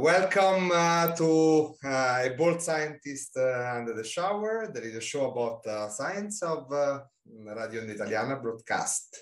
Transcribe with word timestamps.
Welcome 0.00 0.70
uh, 0.72 1.14
to 1.16 1.74
uh, 1.84 2.22
a 2.24 2.34
bold 2.34 2.62
scientist 2.62 3.36
uh, 3.36 3.76
under 3.76 3.92
the 3.92 4.02
shower. 4.02 4.70
There 4.72 4.82
is 4.82 4.94
a 4.94 5.00
show 5.02 5.30
about 5.30 5.66
uh, 5.66 5.90
science 5.90 6.42
of 6.42 6.72
uh, 6.72 7.00
Radio 7.54 7.82
Italiana 7.82 8.36
broadcast 8.36 9.14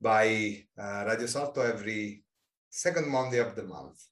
by 0.00 0.64
uh, 0.76 1.04
Radio 1.06 1.26
Salto 1.26 1.60
every 1.60 2.24
second 2.68 3.08
Monday 3.08 3.38
of 3.38 3.54
the 3.54 3.62
month. 3.62 4.02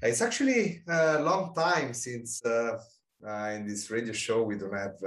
It's 0.00 0.22
actually 0.22 0.84
a 0.86 1.20
long 1.20 1.52
time 1.52 1.94
since 1.94 2.40
in 2.44 3.66
this 3.66 3.90
radio 3.90 4.12
show 4.12 4.44
we 4.44 4.56
don't 4.56 4.78
have 4.78 5.02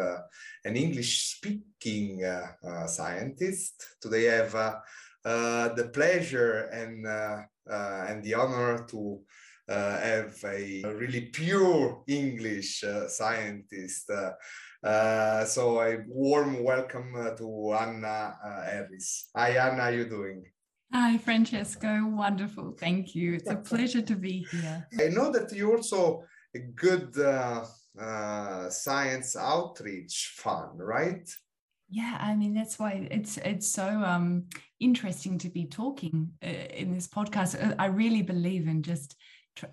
an 0.66 0.76
English 0.76 1.38
speaking 1.38 2.22
scientist. 2.88 3.76
Today 4.02 4.30
I 4.30 4.44
have 4.44 5.76
the 5.78 5.90
pleasure 5.94 6.68
and, 6.74 7.08
and 7.66 8.22
the 8.26 8.34
honor 8.34 8.86
to 8.90 9.22
uh, 9.70 9.98
have 10.00 10.36
a 10.44 10.84
really 10.84 11.22
pure 11.22 12.04
English 12.08 12.84
uh, 12.84 13.08
scientist. 13.08 14.10
Uh, 14.10 14.32
uh, 14.86 15.46
so 15.46 15.82
a 15.82 16.00
warm 16.08 16.64
welcome 16.64 17.16
uh, 17.16 17.32
to 17.32 17.74
Anna 17.74 18.36
uh, 18.44 18.64
Harris. 18.64 19.30
Hi 19.36 19.52
Anna, 19.52 19.84
how 19.84 19.90
you 19.90 20.06
doing? 20.06 20.44
Hi, 20.92 21.18
Francesco. 21.18 22.06
Wonderful. 22.06 22.76
Thank 22.80 23.16
you. 23.16 23.34
It's 23.34 23.50
a 23.50 23.56
pleasure 23.56 24.02
to 24.02 24.16
be 24.16 24.46
here. 24.52 24.88
I 25.00 25.08
know 25.08 25.32
that 25.32 25.52
you 25.52 25.72
also 25.76 26.24
a 26.56 26.60
good 26.60 27.18
uh, 27.18 27.66
uh, 28.00 28.70
science 28.70 29.36
outreach 29.36 30.34
fund, 30.36 30.80
right? 30.80 31.28
Yeah, 31.90 32.18
I 32.20 32.36
mean 32.36 32.54
that's 32.54 32.80
why 32.80 33.08
it's 33.12 33.38
it's 33.38 33.70
so 33.70 33.88
um, 33.88 34.46
interesting 34.80 35.38
to 35.40 35.50
be 35.50 35.66
talking 35.66 36.30
uh, 36.44 36.48
in 36.48 36.94
this 36.94 37.08
podcast. 37.08 37.76
I 37.80 37.86
really 37.86 38.22
believe 38.22 38.68
in 38.68 38.82
just 38.82 39.16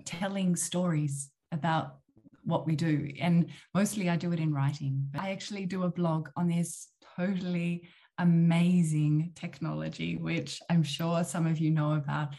telling 0.04 0.56
stories 0.56 1.30
about 1.52 1.96
what 2.44 2.66
we 2.66 2.76
do, 2.76 3.10
and 3.20 3.46
mostly 3.74 4.08
I 4.08 4.16
do 4.16 4.32
it 4.32 4.40
in 4.40 4.52
writing. 4.52 5.08
But 5.12 5.22
I 5.22 5.30
actually 5.30 5.66
do 5.66 5.84
a 5.84 5.90
blog 5.90 6.28
on 6.36 6.48
this 6.48 6.88
totally 7.16 7.88
amazing 8.18 9.32
technology, 9.34 10.16
which 10.16 10.60
I'm 10.70 10.82
sure 10.82 11.24
some 11.24 11.46
of 11.46 11.58
you 11.58 11.70
know 11.70 11.94
about. 11.94 12.34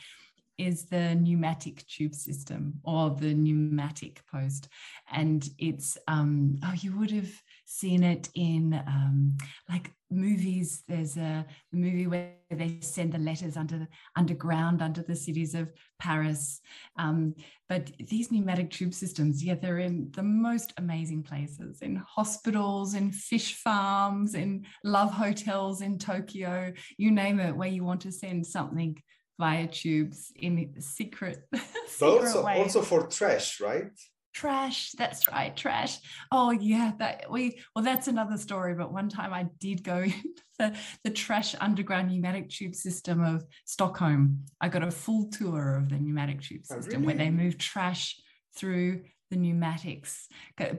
Is 0.58 0.86
the 0.86 1.16
pneumatic 1.16 1.88
tube 1.88 2.14
system 2.14 2.74
or 2.84 3.10
the 3.10 3.34
pneumatic 3.34 4.22
post, 4.32 4.68
and 5.12 5.48
it's 5.58 5.98
um, 6.08 6.60
oh 6.64 6.74
you 6.80 6.96
would 7.00 7.10
have 7.10 7.32
seen 7.72 8.04
it 8.04 8.30
in 8.36 8.74
um, 8.86 9.38
like 9.70 9.92
movies. 10.10 10.84
There's 10.90 11.16
a 11.16 11.46
movie 11.72 12.06
where 12.06 12.34
they 12.50 12.80
send 12.82 13.14
the 13.14 13.18
letters 13.18 13.56
under 13.56 13.88
underground 14.18 14.82
under 14.82 15.02
the 15.02 15.16
cities 15.16 15.56
of 15.56 15.70
Paris. 15.98 16.60
Um, 16.98 17.34
but 17.70 17.90
these 17.98 18.30
pneumatic 18.30 18.72
tube 18.72 18.94
systems, 18.94 19.42
yeah, 19.42 19.56
they're 19.56 19.80
in 19.80 20.12
the 20.14 20.24
most 20.24 20.74
amazing 20.78 21.24
places 21.24 21.82
in 21.82 21.96
hospitals, 21.96 22.94
in 22.94 23.12
fish 23.12 23.56
farms, 23.56 24.36
in 24.36 24.66
love 24.84 25.14
hotels 25.14 25.82
in 25.82 25.98
Tokyo, 25.98 26.74
you 26.98 27.10
name 27.10 27.40
it, 27.40 27.56
where 27.56 27.70
you 27.70 27.86
want 27.86 28.02
to 28.02 28.12
send 28.12 28.46
something 28.46 29.02
via 29.40 29.68
tubes 29.68 30.32
in 30.36 30.74
secret, 30.82 31.40
But 31.52 31.62
secret 31.88 32.28
also, 32.28 32.46
ways 32.46 32.76
also 32.76 32.82
for 32.82 33.08
trash, 33.08 33.62
right? 33.62 33.92
Trash 34.34 34.92
that's 34.98 35.28
right 35.28 35.56
trash. 35.56 35.98
Oh 36.32 36.52
yeah 36.52 36.92
that 37.00 37.26
we 37.30 37.60
well 37.76 37.84
that's 37.84 38.08
another 38.08 38.38
story 38.38 38.74
but 38.74 38.94
one 38.94 39.10
time 39.10 39.34
i 39.34 39.48
did 39.60 39.84
go 39.84 39.98
into 40.04 40.42
the, 40.60 40.76
the 41.04 41.10
trash 41.10 41.56
underground 41.60 42.10
pneumatic 42.10 42.50
tube 42.50 42.76
system 42.76 43.24
of 43.24 43.44
stockholm. 43.66 44.46
I 44.60 44.70
got 44.70 44.84
a 44.84 44.92
full 44.92 45.30
tour 45.30 45.76
of 45.76 45.90
the 45.90 45.98
pneumatic 45.98 46.42
tube 46.42 46.62
Oh, 46.70 46.76
system 46.76 47.04
where 47.04 47.16
they 47.16 47.30
move 47.30 47.58
trash 47.58 48.20
through 48.56 49.02
the 49.30 49.38
pneumatics 49.38 50.28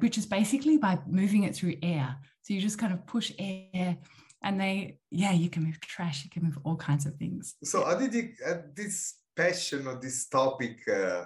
which 0.01 0.19
is 0.19 0.27
basically 0.27 0.77
by 0.77 0.99
moving 1.07 1.45
it 1.45 1.55
through 1.57 1.77
air. 1.83 2.17
So 2.43 2.55
you 2.55 2.61
just 2.61 2.79
kind 2.79 2.93
of 2.93 3.07
push 3.07 3.33
air 3.39 3.97
and 4.45 4.61
they 4.61 4.99
yeah 5.11 5.33
you 5.33 5.49
can 5.49 5.65
move 5.65 5.81
trash 5.81 6.25
you 6.25 6.31
can 6.31 6.43
move 6.45 6.59
all 6.65 6.77
kinds 6.77 7.07
of 7.07 7.15
things. 7.17 7.55
So 7.65 7.85
i 7.85 7.99
did 7.99 8.15
you, 8.15 8.31
uh, 8.47 8.55
this 8.75 9.15
passion 9.37 9.87
or 9.87 9.97
this 10.01 10.29
topic 10.29 10.77
uh, 10.89 11.25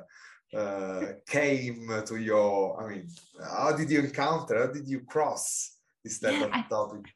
uh, 0.54 1.12
came 1.26 1.88
to 2.06 2.16
your, 2.16 2.82
I 2.82 2.90
mean, 2.90 3.08
how 3.42 3.72
did 3.76 3.90
you 3.90 4.00
encounter, 4.00 4.66
how 4.66 4.72
did 4.72 4.88
you 4.88 5.00
cross 5.00 5.76
this 6.04 6.18
type 6.20 6.32
Yeah, 6.34 6.44
of 6.46 6.50
I- 6.52 6.62
topic? 6.68 7.06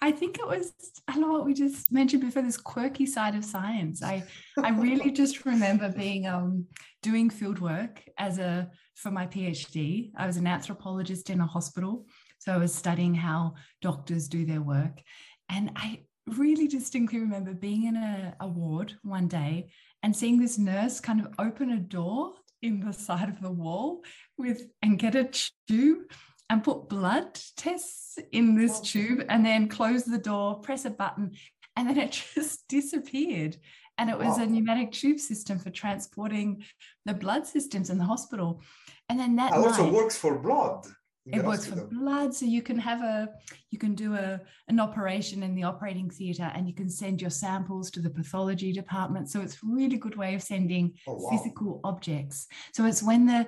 I 0.00 0.10
think 0.12 0.38
it 0.38 0.46
was 0.46 0.72
I 1.06 1.18
know 1.18 1.30
what 1.30 1.44
we 1.44 1.54
just 1.54 1.92
mentioned 1.92 2.22
before 2.22 2.42
this 2.42 2.56
quirky 2.56 3.06
side 3.06 3.34
of 3.34 3.44
science. 3.44 4.02
I 4.02 4.24
I 4.62 4.70
really 4.70 5.10
just 5.22 5.44
remember 5.44 5.88
being 5.90 6.26
um 6.26 6.66
doing 7.02 7.30
field 7.30 7.58
work 7.60 8.02
as 8.18 8.38
a 8.38 8.70
for 8.96 9.10
my 9.10 9.26
PhD. 9.26 10.10
I 10.16 10.26
was 10.26 10.36
an 10.36 10.46
anthropologist 10.46 11.30
in 11.30 11.40
a 11.40 11.46
hospital. 11.46 12.06
So 12.38 12.52
I 12.52 12.56
was 12.56 12.74
studying 12.74 13.14
how 13.14 13.54
doctors 13.82 14.26
do 14.28 14.44
their 14.46 14.62
work. 14.62 15.00
And 15.48 15.70
I 15.76 16.04
really 16.26 16.66
distinctly 16.66 17.20
remember 17.20 17.52
being 17.54 17.84
in 17.84 17.96
a, 17.96 18.34
a 18.40 18.48
ward 18.48 18.94
one 19.02 19.28
day 19.28 19.70
and 20.02 20.14
seeing 20.14 20.38
this 20.38 20.58
nurse 20.58 21.00
kind 21.00 21.20
of 21.20 21.32
open 21.38 21.70
a 21.70 21.78
door 21.78 22.34
in 22.62 22.80
the 22.80 22.92
side 22.92 23.28
of 23.28 23.40
the 23.40 23.50
wall 23.50 24.02
with 24.36 24.62
and 24.82 24.98
get 24.98 25.14
a 25.14 25.30
tube 25.68 26.10
and 26.50 26.64
put 26.64 26.88
blood 26.88 27.38
tests 27.56 28.18
in 28.32 28.56
this 28.56 28.80
tube 28.80 29.24
and 29.28 29.44
then 29.44 29.68
close 29.68 30.04
the 30.04 30.18
door, 30.18 30.60
press 30.60 30.84
a 30.84 30.90
button, 30.90 31.32
and 31.76 31.88
then 31.88 31.98
it 31.98 32.22
just 32.34 32.66
disappeared. 32.68 33.56
And 33.98 34.08
it 34.08 34.16
was 34.16 34.38
wow. 34.38 34.44
a 34.44 34.46
pneumatic 34.46 34.92
tube 34.92 35.18
system 35.18 35.58
for 35.58 35.70
transporting 35.70 36.62
the 37.04 37.14
blood 37.14 37.46
systems 37.46 37.90
in 37.90 37.98
the 37.98 38.04
hospital. 38.04 38.62
And 39.08 39.18
then 39.18 39.34
that 39.36 39.52
it 39.52 39.56
also 39.56 39.90
works 39.90 40.16
for 40.16 40.38
blood. 40.38 40.86
It 41.32 41.44
works 41.44 41.66
for 41.66 41.76
blood, 41.76 42.34
so 42.34 42.46
you 42.46 42.62
can 42.62 42.78
have 42.78 43.02
a 43.02 43.28
you 43.70 43.78
can 43.78 43.94
do 43.94 44.14
a 44.14 44.40
an 44.68 44.80
operation 44.80 45.42
in 45.42 45.54
the 45.54 45.64
operating 45.64 46.10
theatre, 46.10 46.50
and 46.54 46.66
you 46.66 46.74
can 46.74 46.88
send 46.88 47.20
your 47.20 47.30
samples 47.30 47.90
to 47.92 48.00
the 48.00 48.10
pathology 48.10 48.72
department. 48.72 49.30
So 49.30 49.40
it's 49.40 49.58
really 49.62 49.96
good 49.96 50.16
way 50.16 50.34
of 50.34 50.42
sending 50.42 50.94
oh, 51.06 51.14
wow. 51.14 51.30
physical 51.30 51.80
objects. 51.84 52.46
So 52.72 52.86
it's 52.86 53.02
when 53.02 53.26
the 53.26 53.46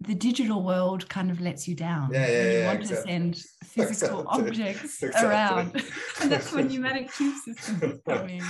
the 0.00 0.14
digital 0.14 0.62
world 0.62 1.08
kind 1.08 1.30
of 1.30 1.40
lets 1.40 1.66
you 1.66 1.74
down. 1.74 2.10
Yeah, 2.12 2.26
yeah, 2.26 2.42
you 2.42 2.58
yeah, 2.58 2.66
want 2.66 2.80
exactly. 2.80 2.96
to 2.96 3.12
send 3.12 3.36
physical 3.64 4.20
exactly. 4.20 4.48
objects 4.48 5.02
exactly. 5.02 5.28
around. 5.28 5.84
and 6.20 6.32
that's 6.32 6.52
when 6.52 6.68
pneumatic 6.68 7.12
tube 7.14 7.34
systems 7.44 8.00
come 8.08 8.28
in. 8.28 8.42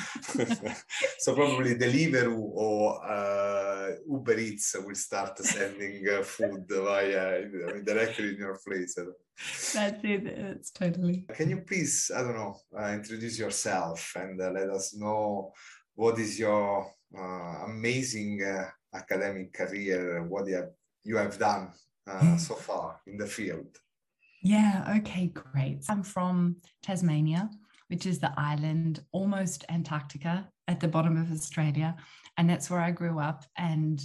so 1.19 1.35
probably 1.35 1.77
Deliveroo 1.77 2.37
or 2.37 3.05
uh, 3.07 3.91
Uber 4.11 4.39
Eats 4.39 4.75
will 4.85 4.95
start 4.95 5.39
sending 5.39 6.05
uh, 6.09 6.23
food 6.23 6.65
via 6.69 7.39
I 7.39 7.45
mean, 7.45 7.85
directly 7.85 8.31
in 8.31 8.37
your 8.39 8.59
place. 8.67 8.99
That's 9.73 10.05
it. 10.05 10.27
It's 10.27 10.71
totally. 10.71 11.27
Can 11.33 11.51
you 11.51 11.59
please, 11.59 12.11
I 12.15 12.23
don't 12.23 12.35
know, 12.35 12.57
uh, 12.77 12.93
introduce 12.93 13.39
yourself 13.39 14.15
and 14.17 14.41
uh, 14.41 14.51
let 14.51 14.69
us 14.71 14.95
know 14.97 15.53
what 15.95 16.19
is 16.19 16.39
your 16.39 16.91
uh, 17.17 17.65
amazing 17.67 18.43
uh, 18.43 18.69
academic 18.93 19.53
career, 19.53 20.27
what 20.27 20.49
you 20.49 20.57
have 20.57 20.71
you 21.07 21.17
have 21.17 21.39
done 21.39 21.71
uh, 22.07 22.37
so 22.37 22.55
far 22.55 23.01
in 23.07 23.17
the 23.17 23.27
field? 23.27 23.79
Yeah, 24.43 24.95
okay, 24.99 25.29
great. 25.29 25.85
I'm 25.89 26.03
from 26.03 26.57
Tasmania, 26.83 27.51
which 27.89 28.07
is 28.07 28.19
the 28.19 28.33
island 28.37 29.03
almost 29.13 29.65
Antarctica 29.69 30.49
at 30.69 30.81
the 30.81 30.89
bottom 30.89 31.17
of 31.17 31.33
Australia. 31.33 31.97
And 32.37 32.49
that's 32.49 32.71
where 32.71 32.81
I 32.81 32.91
grew 32.91 33.19
up. 33.19 33.45
And 33.57 34.01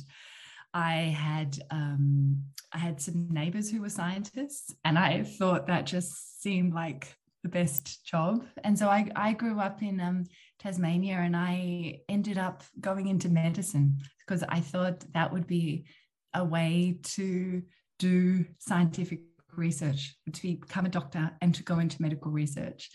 I 0.73 0.93
had 0.93 1.59
um, 1.69 2.43
I 2.71 2.77
had 2.77 3.01
some 3.01 3.27
neighbors 3.29 3.69
who 3.69 3.81
were 3.81 3.89
scientists, 3.89 4.73
and 4.85 4.97
I 4.97 5.23
thought 5.23 5.67
that 5.67 5.85
just 5.85 6.41
seemed 6.41 6.73
like 6.73 7.13
the 7.43 7.49
best 7.49 8.05
job. 8.05 8.45
And 8.63 8.77
so 8.77 8.87
I, 8.87 9.09
I 9.15 9.33
grew 9.33 9.59
up 9.59 9.81
in 9.81 9.99
um, 9.99 10.25
Tasmania 10.59 11.15
and 11.15 11.35
I 11.35 12.01
ended 12.07 12.37
up 12.37 12.63
going 12.79 13.07
into 13.07 13.29
medicine 13.29 13.97
because 14.19 14.43
I 14.47 14.59
thought 14.59 15.03
that 15.13 15.33
would 15.33 15.47
be 15.47 15.85
a 16.33 16.43
way 16.43 16.99
to 17.03 17.61
do 17.99 18.45
scientific 18.59 19.21
research, 19.55 20.15
to 20.31 20.41
become 20.41 20.85
a 20.85 20.89
doctor 20.89 21.31
and 21.41 21.53
to 21.55 21.63
go 21.63 21.79
into 21.79 22.01
medical 22.01 22.31
research. 22.31 22.89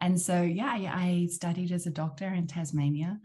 And 0.00 0.20
so, 0.20 0.42
yeah, 0.42 0.72
I 0.72 1.28
studied 1.30 1.72
as 1.72 1.86
a 1.86 1.90
doctor 1.90 2.32
in 2.32 2.46
Tasmania. 2.46 3.18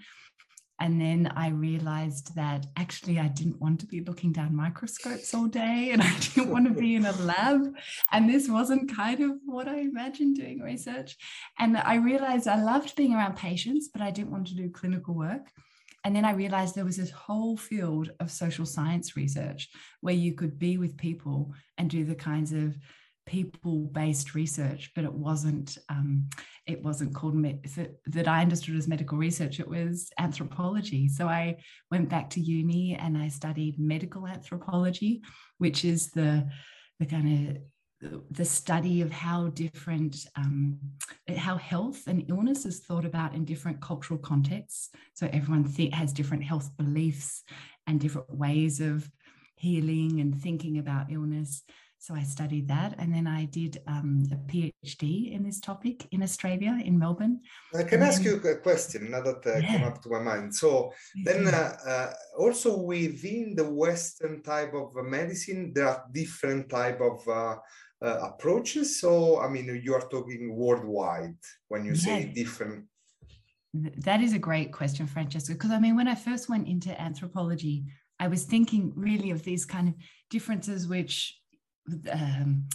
And 0.79 0.99
then 0.99 1.31
I 1.35 1.49
realized 1.49 2.35
that 2.35 2.65
actually 2.75 3.19
I 3.19 3.27
didn't 3.27 3.61
want 3.61 3.79
to 3.81 3.85
be 3.85 4.01
looking 4.01 4.33
down 4.33 4.55
microscopes 4.55 5.33
all 5.33 5.45
day 5.45 5.91
and 5.93 6.01
I 6.01 6.19
didn't 6.19 6.49
want 6.49 6.67
to 6.67 6.73
be 6.73 6.95
in 6.95 7.05
a 7.05 7.13
lab. 7.13 7.73
And 8.11 8.29
this 8.29 8.49
wasn't 8.49 8.93
kind 8.93 9.21
of 9.21 9.31
what 9.45 9.67
I 9.67 9.77
imagined 9.79 10.35
doing 10.35 10.59
research. 10.59 11.15
And 11.59 11.77
I 11.77 11.95
realized 11.95 12.47
I 12.47 12.61
loved 12.61 12.95
being 12.95 13.13
around 13.13 13.37
patients, 13.37 13.89
but 13.93 14.01
I 14.01 14.11
didn't 14.11 14.31
want 14.31 14.47
to 14.47 14.55
do 14.55 14.69
clinical 14.69 15.13
work. 15.13 15.47
And 16.03 16.15
then 16.15 16.25
I 16.25 16.31
realized 16.31 16.75
there 16.75 16.85
was 16.85 16.97
this 16.97 17.11
whole 17.11 17.55
field 17.55 18.11
of 18.19 18.29
social 18.29 18.65
science 18.65 19.15
research 19.15 19.69
where 20.01 20.13
you 20.13 20.33
could 20.33 20.59
be 20.59 20.77
with 20.77 20.97
people 20.97 21.53
and 21.77 21.89
do 21.89 22.03
the 22.03 22.15
kinds 22.15 22.51
of 22.51 22.75
people-based 23.25 24.35
research, 24.35 24.91
but 24.95 25.05
it 25.05 25.13
wasn't 25.13 25.77
um, 25.89 26.29
it 26.67 26.81
wasn't 26.81 27.13
called 27.13 27.35
me- 27.35 27.59
that 28.07 28.27
I 28.27 28.41
understood 28.41 28.75
as 28.75 28.87
medical 28.87 29.17
research. 29.17 29.59
It 29.59 29.67
was 29.67 30.09
anthropology. 30.19 31.07
So 31.07 31.27
I 31.27 31.57
went 31.89 32.09
back 32.09 32.29
to 32.31 32.41
uni 32.41 32.95
and 32.95 33.17
I 33.17 33.29
studied 33.29 33.79
medical 33.79 34.27
anthropology, 34.27 35.21
which 35.57 35.85
is 35.85 36.11
the 36.11 36.49
the 36.99 37.05
kind 37.05 37.49
of 37.49 37.57
the 38.31 38.45
study 38.45 39.01
of 39.01 39.11
how 39.11 39.47
different 39.49 40.25
um, 40.35 40.79
how 41.37 41.57
health 41.57 42.03
and 42.07 42.25
illness 42.29 42.65
is 42.65 42.79
thought 42.79 43.05
about 43.05 43.33
in 43.33 43.45
different 43.45 43.81
cultural 43.81 44.19
contexts. 44.19 44.89
So 45.13 45.29
everyone 45.31 45.71
th- 45.71 45.93
has 45.93 46.13
different 46.13 46.43
health 46.43 46.75
beliefs 46.77 47.43
and 47.87 47.99
different 47.99 48.29
ways 48.29 48.79
of 48.79 49.09
healing 49.55 50.19
and 50.19 50.39
thinking 50.39 50.77
about 50.79 51.11
illness. 51.11 51.63
So 51.99 52.13
i 52.15 52.23
studied 52.23 52.67
that 52.67 52.95
and 52.99 53.15
then 53.15 53.27
i 53.27 53.45
did 53.45 53.81
um, 53.87 54.27
a 54.29 54.35
phd 54.35 55.31
in 55.35 55.41
this 55.41 55.61
topic 55.61 56.05
in 56.11 56.21
australia 56.21 56.77
in 56.83 56.99
melbourne. 56.99 57.39
I 57.73 57.83
can 57.83 58.01
and 58.01 58.09
ask 58.09 58.21
then, 58.21 58.41
you 58.43 58.49
a 58.49 58.57
question 58.57 59.11
now 59.11 59.21
that 59.21 59.41
uh, 59.47 59.59
yeah. 59.59 59.67
came 59.67 59.83
up 59.85 60.01
to 60.01 60.09
my 60.09 60.19
mind? 60.19 60.53
So 60.53 60.91
then 61.23 61.47
uh, 61.47 61.77
uh, 61.87 62.13
also 62.37 62.77
within 62.77 63.55
the 63.55 63.63
western 63.63 64.43
type 64.43 64.73
of 64.73 64.89
medicine 65.05 65.71
there 65.73 65.87
are 65.87 66.03
different 66.11 66.67
type 66.67 66.99
of 66.99 67.25
uh, 68.03 68.19
approaches? 68.21 68.99
So, 68.99 69.39
I 69.39 69.47
mean, 69.47 69.81
you 69.83 69.93
are 69.93 70.07
talking 70.09 70.55
worldwide 70.55 71.37
when 71.69 71.85
you 71.85 71.95
say 71.95 72.25
different. 72.25 72.85
That 73.73 74.21
is 74.21 74.33
a 74.33 74.39
great 74.39 74.71
question, 74.71 75.07
Francesca, 75.07 75.53
because 75.53 75.71
I 75.71 75.79
mean, 75.79 75.95
when 75.95 76.07
I 76.07 76.15
first 76.15 76.49
went 76.49 76.67
into 76.67 76.99
anthropology, 77.01 77.85
I 78.19 78.27
was 78.27 78.43
thinking 78.43 78.93
really 78.95 79.31
of 79.31 79.43
these 79.43 79.65
kind 79.65 79.87
of 79.87 79.95
differences 80.29 80.87
which 80.87 81.39
um, 82.11 82.65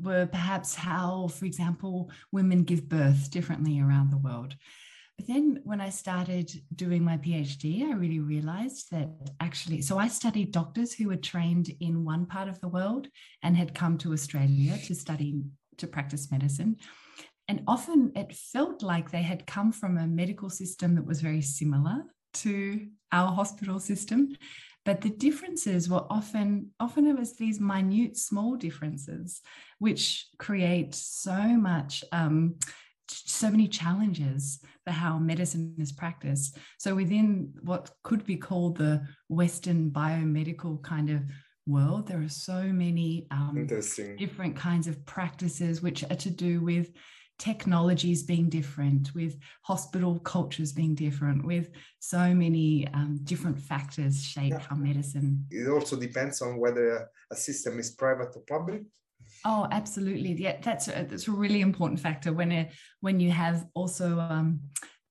were 0.00 0.26
perhaps 0.26 0.74
how, 0.74 1.28
for 1.28 1.44
example, 1.44 2.10
women 2.32 2.64
give 2.64 2.88
birth 2.88 3.30
differently 3.30 3.80
around 3.80 4.10
the 4.10 4.18
world. 4.18 4.54
But 5.16 5.26
then 5.28 5.60
when 5.64 5.80
I 5.80 5.88
started 5.88 6.50
doing 6.74 7.02
my 7.02 7.16
PhD, 7.16 7.84
I 7.84 7.94
really 7.94 8.20
realized 8.20 8.90
that 8.90 9.08
actually, 9.40 9.80
so 9.82 9.98
I 9.98 10.08
studied 10.08 10.52
doctors 10.52 10.92
who 10.92 11.08
were 11.08 11.16
trained 11.16 11.70
in 11.80 12.04
one 12.04 12.26
part 12.26 12.48
of 12.48 12.60
the 12.60 12.68
world 12.68 13.08
and 13.42 13.56
had 13.56 13.74
come 13.74 13.96
to 13.98 14.12
Australia 14.12 14.78
to 14.84 14.94
study, 14.94 15.42
to 15.78 15.86
practice 15.86 16.30
medicine. 16.30 16.76
And 17.48 17.62
often 17.66 18.12
it 18.14 18.34
felt 18.34 18.82
like 18.82 19.10
they 19.10 19.22
had 19.22 19.46
come 19.46 19.72
from 19.72 19.96
a 19.96 20.06
medical 20.06 20.50
system 20.50 20.94
that 20.96 21.06
was 21.06 21.20
very 21.20 21.42
similar 21.42 22.04
to 22.34 22.86
our 23.12 23.32
hospital 23.32 23.80
system. 23.80 24.36
But 24.84 25.00
the 25.00 25.10
differences 25.10 25.88
were 25.88 26.04
often, 26.10 26.70
often 26.78 27.06
it 27.06 27.18
was 27.18 27.36
these 27.36 27.58
minute, 27.60 28.16
small 28.16 28.56
differences, 28.56 29.40
which 29.78 30.28
create 30.38 30.94
so 30.94 31.40
much 31.40 32.04
um, 32.12 32.56
so 33.08 33.50
many 33.50 33.68
challenges 33.68 34.60
for 34.84 34.90
how 34.90 35.18
medicine 35.18 35.74
is 35.78 35.92
practiced. 35.92 36.58
So 36.78 36.94
within 36.94 37.52
what 37.62 37.90
could 38.02 38.24
be 38.24 38.36
called 38.36 38.76
the 38.76 39.06
Western 39.28 39.90
biomedical 39.90 40.82
kind 40.82 41.10
of 41.10 41.22
world, 41.66 42.06
there 42.06 42.22
are 42.22 42.28
so 42.28 42.62
many 42.62 43.26
um, 43.30 43.66
different 44.18 44.56
kinds 44.56 44.86
of 44.86 45.04
practices 45.06 45.82
which 45.82 46.04
are 46.04 46.16
to 46.16 46.30
do 46.30 46.60
with 46.60 46.90
technologies 47.38 48.22
being 48.22 48.48
different, 48.48 49.14
with 49.14 49.38
hospital 49.62 50.18
cultures 50.20 50.72
being 50.72 50.94
different, 50.94 51.44
with 51.44 51.70
so 51.98 52.34
many 52.34 52.88
um, 52.94 53.20
different 53.24 53.58
factors 53.58 54.24
shape 54.24 54.52
yeah. 54.52 54.58
how 54.58 54.76
medicine. 54.76 55.44
It 55.50 55.68
also 55.68 55.96
depends 55.96 56.40
on 56.40 56.58
whether 56.58 57.08
a 57.30 57.36
system 57.36 57.78
is 57.78 57.90
private 57.90 58.34
or 58.34 58.42
public. 58.48 58.82
Oh, 59.48 59.68
absolutely. 59.70 60.32
Yeah, 60.32 60.56
that's 60.60 60.88
a, 60.88 61.06
that's 61.08 61.28
a 61.28 61.32
really 61.32 61.60
important 61.60 62.00
factor 62.00 62.32
when 62.32 62.50
it, 62.50 62.72
when 63.00 63.20
you 63.20 63.30
have 63.30 63.64
also 63.74 64.18
um, 64.18 64.58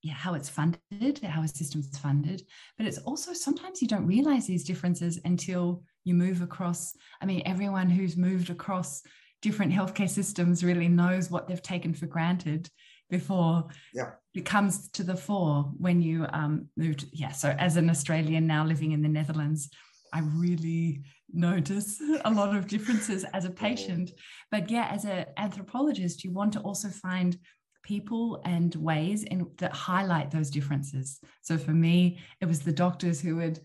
yeah, 0.02 0.12
how 0.12 0.34
it's 0.34 0.50
funded, 0.50 1.18
how 1.24 1.42
a 1.42 1.48
system's 1.48 1.96
funded. 1.98 2.42
But 2.76 2.86
it's 2.86 2.98
also 2.98 3.32
sometimes 3.32 3.80
you 3.80 3.88
don't 3.88 4.06
realize 4.06 4.46
these 4.46 4.64
differences 4.64 5.18
until 5.24 5.82
you 6.04 6.14
move 6.14 6.42
across. 6.42 6.94
I 7.22 7.24
mean, 7.24 7.42
everyone 7.46 7.88
who's 7.88 8.16
moved 8.16 8.50
across 8.50 9.02
different 9.40 9.72
healthcare 9.72 10.08
systems 10.08 10.62
really 10.62 10.88
knows 10.88 11.30
what 11.30 11.48
they've 11.48 11.62
taken 11.62 11.94
for 11.94 12.06
granted 12.06 12.68
before 13.08 13.68
yeah. 13.94 14.10
it 14.34 14.44
comes 14.44 14.90
to 14.90 15.02
the 15.02 15.16
fore 15.16 15.72
when 15.78 16.02
you 16.02 16.26
um, 16.32 16.68
moved. 16.76 17.06
Yeah. 17.12 17.32
So 17.32 17.56
as 17.58 17.76
an 17.76 17.88
Australian 17.88 18.46
now 18.46 18.66
living 18.66 18.92
in 18.92 19.00
the 19.00 19.08
Netherlands, 19.08 19.70
I 20.12 20.20
really 20.20 21.02
notice 21.32 22.00
a 22.24 22.30
lot 22.30 22.54
of 22.54 22.66
differences 22.66 23.24
as 23.32 23.44
a 23.44 23.50
patient. 23.50 24.12
But 24.50 24.70
yeah, 24.70 24.88
as 24.90 25.04
an 25.04 25.26
anthropologist, 25.36 26.24
you 26.24 26.32
want 26.32 26.52
to 26.54 26.60
also 26.60 26.88
find 26.88 27.36
people 27.82 28.40
and 28.44 28.74
ways 28.74 29.22
in, 29.24 29.46
that 29.58 29.72
highlight 29.72 30.30
those 30.30 30.50
differences. 30.50 31.20
So 31.42 31.56
for 31.58 31.72
me, 31.72 32.18
it 32.40 32.46
was 32.46 32.60
the 32.60 32.72
doctors 32.72 33.20
who 33.20 33.36
would 33.36 33.60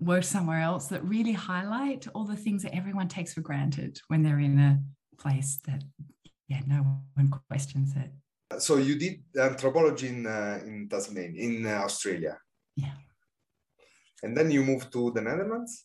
worked 0.00 0.26
somewhere 0.26 0.60
else 0.60 0.88
that 0.88 1.04
really 1.04 1.32
highlight 1.32 2.06
all 2.14 2.24
the 2.24 2.36
things 2.36 2.62
that 2.62 2.74
everyone 2.74 3.08
takes 3.08 3.32
for 3.32 3.42
granted 3.42 4.00
when 4.08 4.22
they're 4.22 4.40
in 4.40 4.58
a 4.58 4.82
place 5.18 5.60
that, 5.66 5.84
yeah, 6.48 6.60
no 6.66 6.78
one 7.14 7.32
questions 7.48 7.94
it. 7.96 8.10
So 8.60 8.76
you 8.76 8.96
did 8.98 9.22
anthropology 9.38 10.08
in 10.08 10.26
uh, 10.26 10.60
in 10.64 10.88
Tasmania, 10.88 11.42
in 11.42 11.66
uh, 11.66 11.82
Australia. 11.84 12.38
Yeah. 12.76 12.92
And 14.22 14.36
then 14.36 14.50
you 14.50 14.62
moved 14.62 14.92
to 14.92 15.10
the 15.12 15.20
Netherlands. 15.20 15.84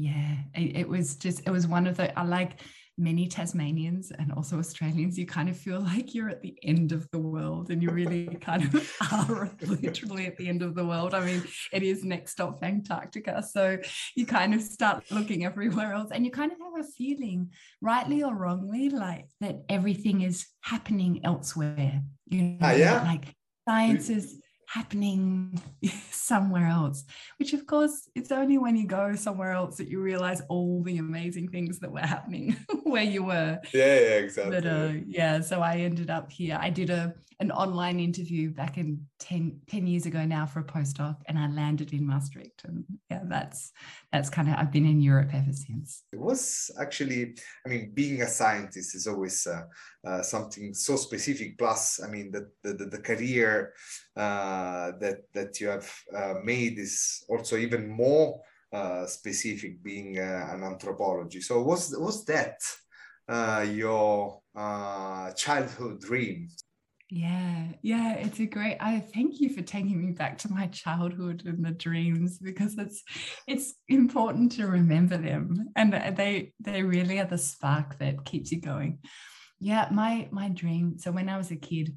Yeah, 0.00 0.36
it, 0.54 0.76
it 0.76 0.88
was 0.88 1.16
just 1.16 1.42
it 1.44 1.50
was 1.50 1.66
one 1.66 1.88
of 1.88 1.96
the 1.96 2.16
I 2.16 2.22
like 2.22 2.60
many 2.98 3.26
Tasmanians 3.26 4.10
and 4.10 4.32
also 4.32 4.60
Australians, 4.60 5.18
you 5.18 5.26
kind 5.26 5.48
of 5.48 5.56
feel 5.56 5.80
like 5.80 6.14
you're 6.14 6.28
at 6.28 6.40
the 6.40 6.56
end 6.62 6.92
of 6.92 7.08
the 7.10 7.18
world 7.18 7.70
and 7.70 7.82
you 7.82 7.90
really 7.90 8.26
kind 8.40 8.62
of 8.62 8.92
are 9.12 9.50
literally 9.66 10.26
at 10.26 10.36
the 10.36 10.48
end 10.48 10.62
of 10.62 10.76
the 10.76 10.84
world. 10.84 11.14
I 11.14 11.24
mean, 11.24 11.42
it 11.72 11.82
is 11.82 12.04
next 12.04 12.32
stop 12.32 12.62
Antarctica. 12.62 13.42
So 13.42 13.78
you 14.14 14.24
kind 14.24 14.54
of 14.54 14.60
start 14.60 15.04
looking 15.10 15.44
everywhere 15.44 15.92
else 15.94 16.10
and 16.12 16.24
you 16.24 16.30
kind 16.30 16.52
of 16.52 16.58
have 16.58 16.84
a 16.84 16.88
feeling, 16.88 17.50
rightly 17.80 18.22
or 18.22 18.36
wrongly, 18.36 18.90
like 18.90 19.26
that 19.40 19.62
everything 19.68 20.22
is 20.22 20.46
happening 20.60 21.24
elsewhere. 21.24 22.02
You 22.26 22.42
know, 22.42 22.58
ah, 22.62 22.72
yeah? 22.72 23.02
like 23.02 23.34
science 23.66 24.10
is 24.10 24.40
happening 24.68 25.60
somewhere 26.10 26.66
else 26.66 27.04
which 27.38 27.54
of 27.54 27.66
course 27.66 28.10
it's 28.14 28.30
only 28.30 28.58
when 28.58 28.76
you 28.76 28.86
go 28.86 29.14
somewhere 29.14 29.52
else 29.52 29.76
that 29.76 29.88
you 29.88 30.00
realize 30.00 30.42
all 30.48 30.82
the 30.82 30.98
amazing 30.98 31.48
things 31.48 31.78
that 31.78 31.90
were 31.90 32.00
happening 32.00 32.54
where 32.82 33.02
you 33.02 33.24
were. 33.24 33.58
Yeah, 33.72 34.00
yeah 34.00 34.16
exactly. 34.24 34.60
but 34.60 34.66
uh, 34.66 34.92
yeah 35.06 35.40
so 35.40 35.60
i 35.60 35.76
ended 35.78 36.10
up 36.10 36.30
here. 36.30 36.58
I 36.60 36.70
did 36.70 36.90
a 36.90 37.14
an 37.40 37.52
online 37.52 38.00
interview 38.00 38.50
back 38.50 38.78
in 38.78 39.06
10, 39.20 39.60
10 39.70 39.86
years 39.86 40.06
ago 40.06 40.24
now 40.24 40.44
for 40.44 40.60
a 40.60 40.64
postdoc 40.64 41.16
and 41.26 41.38
i 41.38 41.48
landed 41.48 41.92
in 41.92 42.04
maastricht. 42.04 42.64
And 42.64 42.84
yeah 43.10 43.22
that's 43.24 43.72
that's 44.12 44.28
kind 44.28 44.48
of 44.48 44.54
i've 44.56 44.72
been 44.72 44.86
in 44.86 45.00
europe 45.00 45.30
ever 45.32 45.52
since. 45.52 46.02
It 46.12 46.18
was 46.18 46.70
actually 46.80 47.36
i 47.64 47.68
mean 47.68 47.92
being 47.94 48.22
a 48.22 48.26
scientist 48.26 48.94
is 48.96 49.06
always 49.06 49.46
uh, 49.46 49.62
uh, 50.06 50.22
something 50.22 50.74
so 50.74 50.96
specific. 50.96 51.58
Plus 51.58 52.00
i 52.02 52.08
mean 52.08 52.32
the 52.32 52.50
the, 52.62 52.86
the 52.86 52.98
career 52.98 53.72
uh, 54.16 54.92
that 54.98 55.18
that 55.32 55.60
you 55.60 55.68
have 55.68 55.88
uh, 56.14 56.34
made 56.42 56.78
is 56.78 57.24
also 57.28 57.56
even 57.56 57.88
more 57.88 58.40
uh, 58.72 59.06
specific 59.06 59.82
being 59.82 60.18
uh, 60.18 60.48
an 60.50 60.64
anthropology 60.64 61.40
so 61.40 61.62
was 61.62 61.94
was 61.96 62.24
that 62.24 62.58
your 63.66 64.40
childhood 65.36 66.00
dream 66.00 66.48
yeah, 67.10 67.68
yeah, 67.80 68.14
it's 68.14 68.38
a 68.38 68.44
great. 68.44 68.76
I 68.80 69.00
thank 69.00 69.40
you 69.40 69.48
for 69.48 69.62
taking 69.62 70.04
me 70.04 70.12
back 70.12 70.36
to 70.38 70.52
my 70.52 70.66
childhood 70.66 71.42
and 71.46 71.64
the 71.64 71.70
dreams 71.70 72.38
because 72.38 72.76
it's 72.76 73.02
it's 73.46 73.74
important 73.88 74.52
to 74.52 74.66
remember 74.66 75.16
them, 75.16 75.70
and 75.74 75.94
they 76.16 76.52
they 76.60 76.82
really 76.82 77.18
are 77.18 77.24
the 77.24 77.38
spark 77.38 77.98
that 77.98 78.26
keeps 78.26 78.52
you 78.52 78.60
going. 78.60 78.98
Yeah, 79.58 79.88
my 79.90 80.28
my 80.30 80.50
dream. 80.50 80.98
So 80.98 81.10
when 81.10 81.30
I 81.30 81.38
was 81.38 81.50
a 81.50 81.56
kid, 81.56 81.96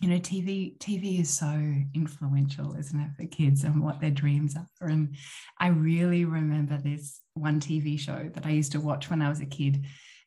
you 0.00 0.08
know, 0.08 0.20
TV 0.20 0.78
TV 0.78 1.20
is 1.20 1.30
so 1.30 1.74
influential, 1.92 2.76
isn't 2.76 3.00
it, 3.00 3.10
for 3.16 3.26
kids 3.26 3.64
and 3.64 3.82
what 3.82 4.00
their 4.00 4.12
dreams 4.12 4.54
are. 4.56 4.88
And 4.88 5.16
I 5.58 5.68
really 5.68 6.24
remember 6.24 6.78
this 6.78 7.20
one 7.34 7.58
TV 7.58 7.98
show 7.98 8.30
that 8.34 8.46
I 8.46 8.50
used 8.50 8.70
to 8.72 8.80
watch 8.80 9.10
when 9.10 9.20
I 9.20 9.30
was 9.30 9.40
a 9.40 9.46
kid, 9.46 9.84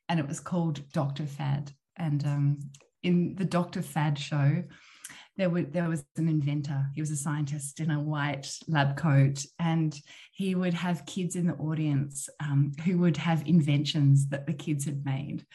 and 0.09 0.19
it 0.19 0.27
was 0.27 0.41
called 0.41 0.81
Doctor 0.91 1.25
Fad, 1.25 1.71
and 1.95 2.25
um, 2.25 2.59
in 3.03 3.35
the 3.35 3.45
Dr. 3.45 3.81
Fad 3.81 4.17
show, 4.17 4.63
there, 5.37 5.49
were, 5.49 5.63
there 5.63 5.89
was 5.89 6.03
an 6.17 6.27
inventor. 6.27 6.87
He 6.93 7.01
was 7.01 7.11
a 7.11 7.15
scientist 7.15 7.79
in 7.79 7.89
a 7.89 7.99
white 7.99 8.51
lab 8.67 8.97
coat, 8.97 9.43
and 9.59 9.97
he 10.33 10.55
would 10.55 10.73
have 10.73 11.05
kids 11.05 11.35
in 11.35 11.47
the 11.47 11.55
audience 11.55 12.29
um, 12.39 12.73
who 12.85 12.97
would 12.99 13.17
have 13.17 13.47
inventions 13.47 14.27
that 14.29 14.45
the 14.45 14.53
kids 14.53 14.85
had 14.85 15.05
made. 15.05 15.45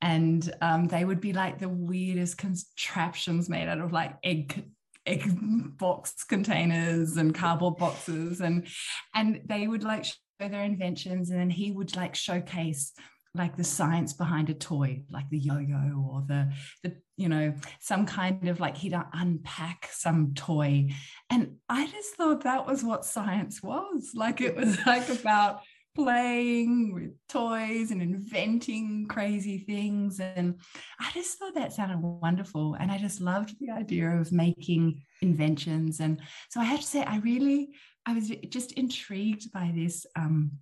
And 0.00 0.54
um, 0.60 0.86
they 0.86 1.04
would 1.04 1.20
be 1.20 1.32
like 1.32 1.58
the 1.58 1.68
weirdest 1.68 2.38
contraptions 2.38 3.48
made 3.48 3.68
out 3.68 3.80
of 3.80 3.92
like 3.92 4.16
egg 4.22 4.64
egg 5.06 5.78
box 5.78 6.24
containers 6.24 7.16
and 7.16 7.34
cardboard 7.34 7.76
boxes 7.76 8.40
and 8.40 8.66
and 9.14 9.40
they 9.44 9.68
would 9.68 9.84
like 9.84 10.04
show 10.04 10.14
their 10.40 10.64
inventions 10.64 11.30
and 11.30 11.38
then 11.38 11.50
he 11.50 11.70
would 11.70 11.94
like 11.94 12.14
showcase 12.14 12.92
like 13.36 13.56
the 13.56 13.64
science 13.64 14.12
behind 14.12 14.50
a 14.50 14.54
toy 14.54 15.02
like 15.10 15.28
the 15.30 15.38
yo-yo 15.38 16.06
or 16.10 16.24
the 16.26 16.52
the 16.82 16.96
you 17.16 17.28
know 17.28 17.54
some 17.80 18.06
kind 18.06 18.48
of 18.48 18.60
like 18.60 18.76
he'd 18.76 18.96
unpack 19.14 19.88
some 19.92 20.34
toy. 20.34 20.88
And 21.30 21.56
i 21.68 21.86
just 21.86 22.14
thought 22.14 22.44
that 22.44 22.66
was 22.66 22.84
what 22.84 23.04
science 23.04 23.62
was. 23.62 24.12
Like 24.14 24.40
it 24.40 24.56
was 24.56 24.78
like 24.86 25.08
about 25.08 25.60
playing 25.94 26.92
with 26.92 27.14
toys 27.26 27.90
and 27.90 28.02
inventing 28.02 29.06
crazy 29.08 29.58
things. 29.58 30.20
And 30.20 30.60
i 31.00 31.10
just 31.12 31.38
thought 31.38 31.54
that 31.54 31.72
sounded 31.72 31.98
wonderful. 31.98 32.74
And 32.74 32.90
i 32.90 32.98
just 32.98 33.20
loved 33.20 33.58
the 33.58 33.70
idea 33.70 34.10
of 34.10 34.32
making 34.32 35.02
inventions. 35.22 36.00
And 36.00 36.20
so 36.50 36.60
i 36.60 36.64
have 36.64 36.80
to 36.80 36.86
say 36.86 37.02
i 37.02 37.18
really 37.18 37.70
i 38.04 38.12
was 38.12 38.30
just 38.48 38.72
intrigued 38.72 39.50
by 39.52 39.72
this 39.74 40.06
um, 40.16 40.52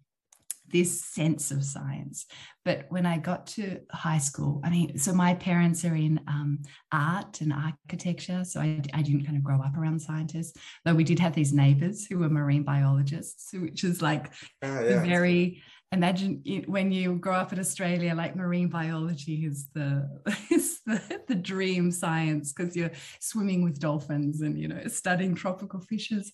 this 0.69 1.05
sense 1.05 1.51
of 1.51 1.65
science. 1.65 2.27
But 2.65 2.87
when 2.89 3.07
I 3.07 3.19
got 3.19 3.47
to 3.49 3.81
high 3.93 4.19
school, 4.19 4.61
I 4.65 4.71
mean, 4.71 4.99
so 4.99 5.13
my 5.13 5.35
parents 5.35 5.85
are 5.85 5.95
in 5.95 6.21
um, 6.27 6.63
art 6.91 7.41
and 7.41 7.53
architecture. 7.53 8.45
So 8.45 8.61
I, 8.61 8.81
I 8.93 9.03
didn't 9.03 9.25
kind 9.25 9.37
of 9.37 9.45
grow 9.45 9.61
up 9.61 9.77
around 9.77 10.01
scientists, 10.01 10.59
though 10.85 10.95
we 10.95 11.05
did 11.05 11.19
have 11.19 11.35
these 11.35 11.53
neighbors 11.53 12.07
who 12.07 12.19
were 12.19 12.29
marine 12.29 12.63
biologists, 12.63 13.53
which 13.53 13.85
is 13.85 14.01
like 14.01 14.29
uh, 14.63 14.83
yeah. 14.85 15.05
very 15.05 15.63
imagine 15.95 16.43
when 16.67 16.93
you 16.93 17.15
grow 17.15 17.35
up 17.35 17.53
in 17.53 17.59
Australia, 17.59 18.15
like 18.15 18.37
marine 18.37 18.69
biology 18.69 19.47
is 19.47 19.69
the 19.75 20.09
is 20.51 20.81
the, 20.85 21.23
the 21.29 21.35
dream 21.35 21.91
science 21.91 22.53
because 22.53 22.77
you're 22.77 22.91
swimming 23.21 23.63
with 23.63 23.81
dolphins 23.81 24.43
and 24.43 24.59
you 24.59 24.69
know 24.69 24.87
studying 24.89 25.35
tropical 25.35 25.81
fishes. 25.81 26.33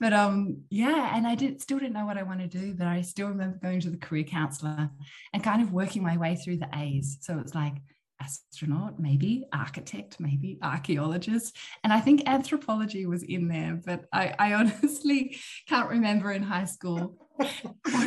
But 0.00 0.12
um, 0.12 0.62
yeah, 0.70 1.16
and 1.16 1.26
I 1.26 1.34
did 1.34 1.60
still 1.62 1.78
didn't 1.78 1.94
know 1.94 2.06
what 2.06 2.18
I 2.18 2.22
want 2.24 2.40
to 2.40 2.48
do, 2.48 2.74
but 2.74 2.86
I 2.86 3.02
still 3.02 3.28
remember 3.28 3.58
going 3.62 3.80
to 3.80 3.90
the 3.90 3.96
career 3.96 4.24
counselor 4.24 4.90
and 5.32 5.44
kind 5.44 5.62
of 5.62 5.72
working 5.72 6.02
my 6.02 6.16
way 6.16 6.34
through 6.34 6.56
the 6.56 6.68
A's. 6.74 7.18
So 7.20 7.38
it's 7.38 7.54
like 7.54 7.74
astronaut, 8.22 8.98
maybe 8.98 9.44
architect, 9.52 10.20
maybe 10.20 10.58
archaeologist. 10.62 11.56
And 11.82 11.92
I 11.92 12.00
think 12.00 12.22
anthropology 12.26 13.06
was 13.06 13.22
in 13.22 13.48
there, 13.48 13.80
but 13.84 14.04
I, 14.12 14.34
I 14.38 14.54
honestly 14.54 15.36
can't 15.68 15.90
remember 15.90 16.32
in 16.32 16.42
high 16.42 16.66
school 16.66 17.16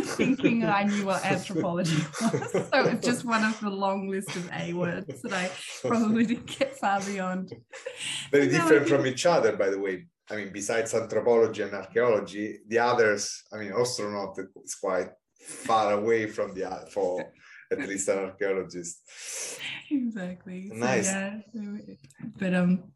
thinking 0.04 0.64
I 0.64 0.84
knew 0.84 1.06
what 1.06 1.26
anthropology 1.26 1.98
was. 2.22 2.52
So 2.52 2.86
it's 2.86 3.06
just 3.06 3.26
one 3.26 3.44
of 3.44 3.60
the 3.60 3.70
long 3.70 4.08
list 4.08 4.36
of 4.36 4.50
A 4.54 4.74
words 4.74 5.22
that 5.22 5.34
I 5.34 5.52
probably 5.82 6.26
didn't 6.26 6.58
get 6.58 6.78
far 6.78 7.02
beyond. 7.02 7.54
Very 8.32 8.48
different 8.48 8.88
from 8.88 9.06
each 9.06 9.26
other, 9.26 9.56
by 9.56 9.70
the 9.70 9.80
way. 9.80 10.06
I 10.30 10.38
mean, 10.38 10.52
besides 10.52 10.94
anthropology 10.94 11.62
and 11.62 11.74
archaeology, 11.74 12.60
the 12.68 12.80
others, 12.80 13.44
I 13.54 13.58
mean, 13.58 13.74
astronaut 13.78 14.38
is 14.64 14.76
quite 14.76 15.10
far 15.40 15.94
away 15.94 16.28
from 16.28 16.56
the 16.56 16.66
other, 16.66 16.88
for 16.88 17.32
at 17.72 17.80
least 17.80 18.08
an 18.10 18.20
archaeologist. 18.20 19.02
Exactly. 19.90 20.70
Nice. 20.74 21.10
So, 21.10 21.42
yeah. 21.54 21.96
But 22.38 22.54
um 22.54 22.92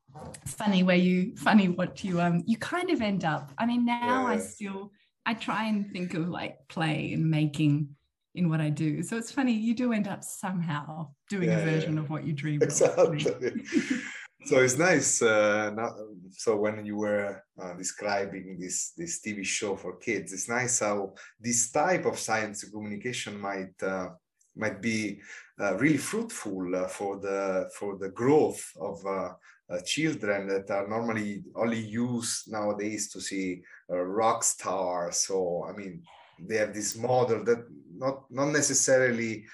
funny 0.46 0.84
where 0.84 0.96
you 0.96 1.36
funny 1.36 1.70
what 1.70 2.04
you 2.04 2.20
um 2.20 2.44
you 2.46 2.58
kind 2.58 2.90
of 2.90 3.02
end 3.02 3.26
up. 3.26 3.52
I 3.58 3.66
mean 3.66 3.86
now 3.86 4.28
yeah. 4.28 4.34
I 4.34 4.38
still 4.40 4.92
I 5.26 5.34
try 5.34 5.66
and 5.66 5.92
think 5.92 6.14
of 6.14 6.28
like 6.28 6.58
play 6.70 7.14
and 7.14 7.30
making 7.30 7.90
in 8.36 8.50
what 8.50 8.62
I 8.62 8.70
do. 8.70 9.04
So 9.04 9.18
it's 9.18 9.32
funny, 9.32 9.54
you 9.54 9.74
do 9.74 9.94
end 9.94 10.08
up 10.08 10.24
somehow 10.24 11.10
doing 11.30 11.50
yeah, 11.50 11.60
a 11.60 11.66
version 11.66 11.96
yeah. 11.96 12.02
of 12.02 12.10
what 12.10 12.26
you 12.26 12.34
dream 12.34 12.62
exactly. 12.62 13.20
so 14.46 14.58
it's 14.60 14.78
nice. 14.78 15.22
Uh, 15.22 15.72
not, 15.76 15.94
so 16.32 16.56
when 16.58 16.86
you 16.86 16.98
were 16.98 17.44
uh, 17.62 17.74
describing 17.74 18.58
this 18.60 18.94
this 18.98 19.22
TV 19.22 19.46
show 19.46 19.76
for 19.76 19.98
kids, 19.98 20.34
it's 20.34 20.50
nice 20.50 20.80
how 20.80 21.14
this 21.40 21.72
type 21.72 22.06
of 22.06 22.18
science 22.18 22.64
communication 22.64 23.40
might 23.40 23.76
uh, 23.84 24.10
might 24.56 24.82
be 24.82 25.20
uh, 25.60 25.76
really 25.78 25.98
fruitful 25.98 26.76
uh, 26.76 26.88
for 26.88 27.20
the 27.20 27.70
for 27.78 27.98
the 27.98 28.10
growth 28.10 28.72
of 28.80 29.06
uh, 29.06 29.30
uh, 29.70 29.80
children 29.86 30.48
that 30.48 30.70
are 30.72 30.88
normally 30.88 31.44
only 31.56 31.80
used 31.80 32.52
nowadays 32.52 33.10
to 33.12 33.22
see 33.22 33.62
uh, 33.92 33.98
rock 33.98 34.44
stars. 34.44 35.18
So 35.18 35.66
I 35.70 35.74
mean, 35.74 36.04
they 36.40 36.58
have 36.58 36.74
this 36.74 36.98
model 36.98 37.44
that 37.44 37.66
not 37.96 38.26
not 38.30 38.52
necessarily 38.52 39.46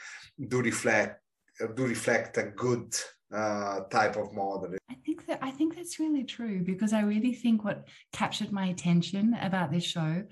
do 0.47 0.61
reflect 0.61 1.21
do 1.75 1.85
reflect 1.85 2.37
a 2.37 2.43
good 2.43 2.93
uh, 3.33 3.81
type 3.91 4.15
of 4.15 4.33
model. 4.33 4.75
I 4.89 4.95
think 5.05 5.25
that 5.25 5.39
I 5.41 5.51
think 5.51 5.75
that's 5.75 5.99
really 5.99 6.23
true 6.23 6.63
because 6.63 6.93
I 6.93 7.01
really 7.01 7.33
think 7.33 7.63
what 7.63 7.87
captured 8.13 8.51
my 8.51 8.67
attention 8.67 9.35
about 9.41 9.71
this 9.71 9.83
show 9.83 10.23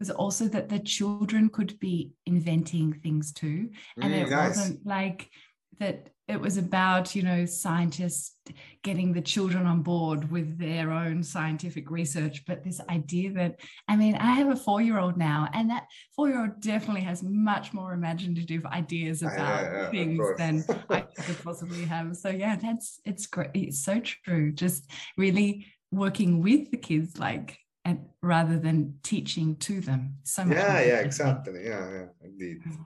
was 0.00 0.10
also 0.10 0.46
that 0.48 0.68
the 0.68 0.80
children 0.80 1.48
could 1.48 1.78
be 1.78 2.10
inventing 2.26 2.94
things 2.94 3.32
too, 3.32 3.70
and 4.00 4.12
mm, 4.12 4.26
it 4.26 4.30
nice. 4.30 4.56
wasn't 4.56 4.84
like 4.84 5.30
that 5.78 6.08
it 6.30 6.40
was 6.40 6.56
about 6.56 7.14
you 7.14 7.22
know 7.22 7.44
scientists 7.44 8.36
getting 8.82 9.12
the 9.12 9.20
children 9.20 9.66
on 9.66 9.82
board 9.82 10.30
with 10.30 10.58
their 10.58 10.92
own 10.92 11.22
scientific 11.22 11.90
research. 11.90 12.44
But 12.46 12.62
this 12.62 12.80
idea 12.88 13.32
that 13.32 13.60
i 13.88 13.96
mean 13.96 14.14
i 14.16 14.32
have 14.32 14.48
a 14.48 14.56
four 14.56 14.80
year 14.80 14.98
old 14.98 15.16
now 15.16 15.48
and 15.52 15.70
that 15.70 15.86
four 16.14 16.28
year 16.28 16.40
old 16.40 16.60
definitely 16.60 17.02
has 17.02 17.22
much 17.22 17.72
more 17.72 17.92
imaginative 17.92 18.64
ideas 18.66 19.22
about 19.22 19.64
yeah, 19.64 19.72
yeah, 19.72 19.90
things 19.90 20.26
than 20.38 20.64
i 20.88 21.00
could 21.00 21.42
possibly 21.42 21.84
have. 21.84 22.16
So 22.16 22.30
yeah 22.30 22.56
that's 22.56 23.00
it's 23.04 23.26
great. 23.26 23.50
It's 23.54 23.84
so 23.84 24.00
true. 24.00 24.52
Just 24.52 24.90
really 25.16 25.66
working 25.90 26.42
with 26.42 26.70
the 26.70 26.76
kids 26.76 27.18
like 27.18 27.58
and 27.90 28.00
rather 28.22 28.58
than 28.58 28.94
teaching 29.02 29.56
to 29.56 29.80
them 29.80 30.14
so 30.22 30.44
much 30.44 30.56
yeah 30.56 30.80
yeah 30.80 31.00
exactly 31.08 31.64
yeah 31.64 31.90
yeah 31.96 32.08
indeed 32.22 32.58
mm. 32.66 32.76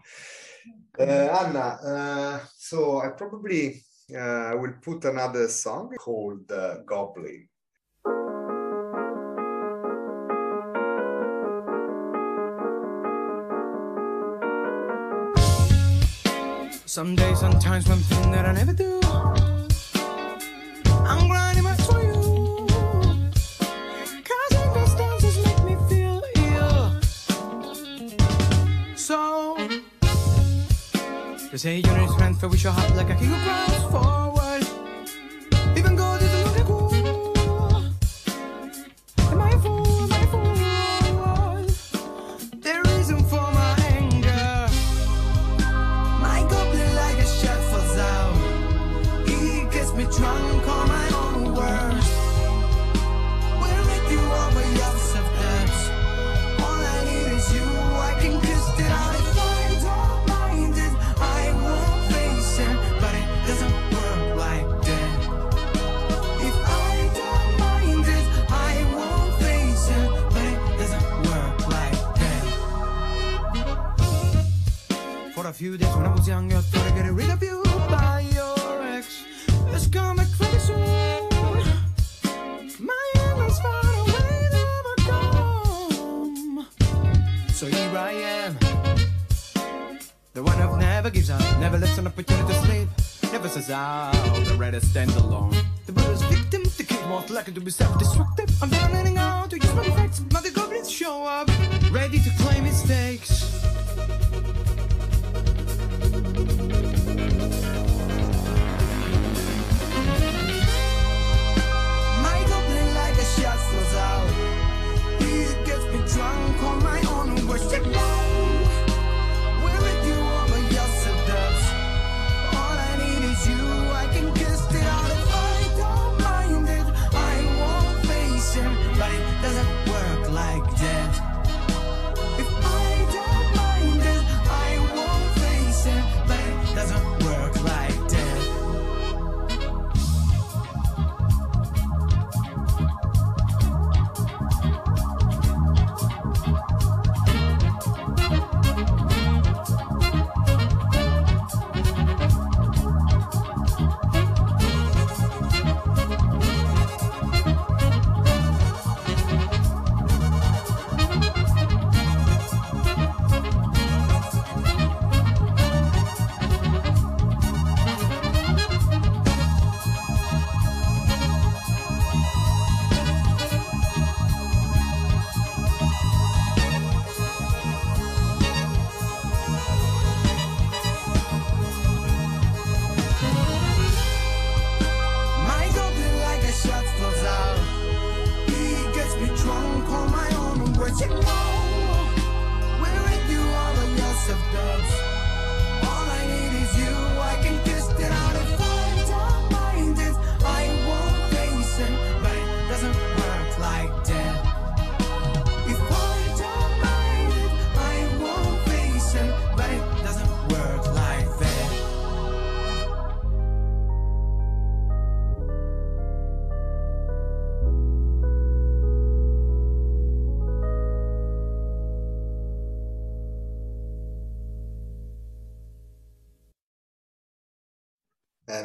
uh, 1.00 1.28
anna 1.40 1.66
uh, 1.92 2.38
so 2.56 3.00
i 3.00 3.08
probably 3.08 3.82
uh, 4.18 4.52
will 4.61 4.75
put 4.82 5.04
another 5.04 5.49
song 5.49 5.90
called 5.99 6.50
uh, 6.52 6.76
goblin 6.87 7.49
Some 16.87 17.16
days, 17.16 17.40
sometimes, 17.40 17.88
one 17.88 17.99
thing 17.99 18.30
that 18.30 18.46
I 18.46 18.52
never 18.52 18.73
do. 18.73 19.53
They 31.54 31.58
say 31.58 31.76
you 31.76 31.96
need 31.96 32.11
strength, 32.11 32.40
but 32.40 32.50
we 32.50 32.56
show 32.58 32.70
up 32.70 32.96
like 32.96 33.11
a 33.11 33.14
king 33.14 33.28
grows 33.28 33.92
forward. 33.92 34.24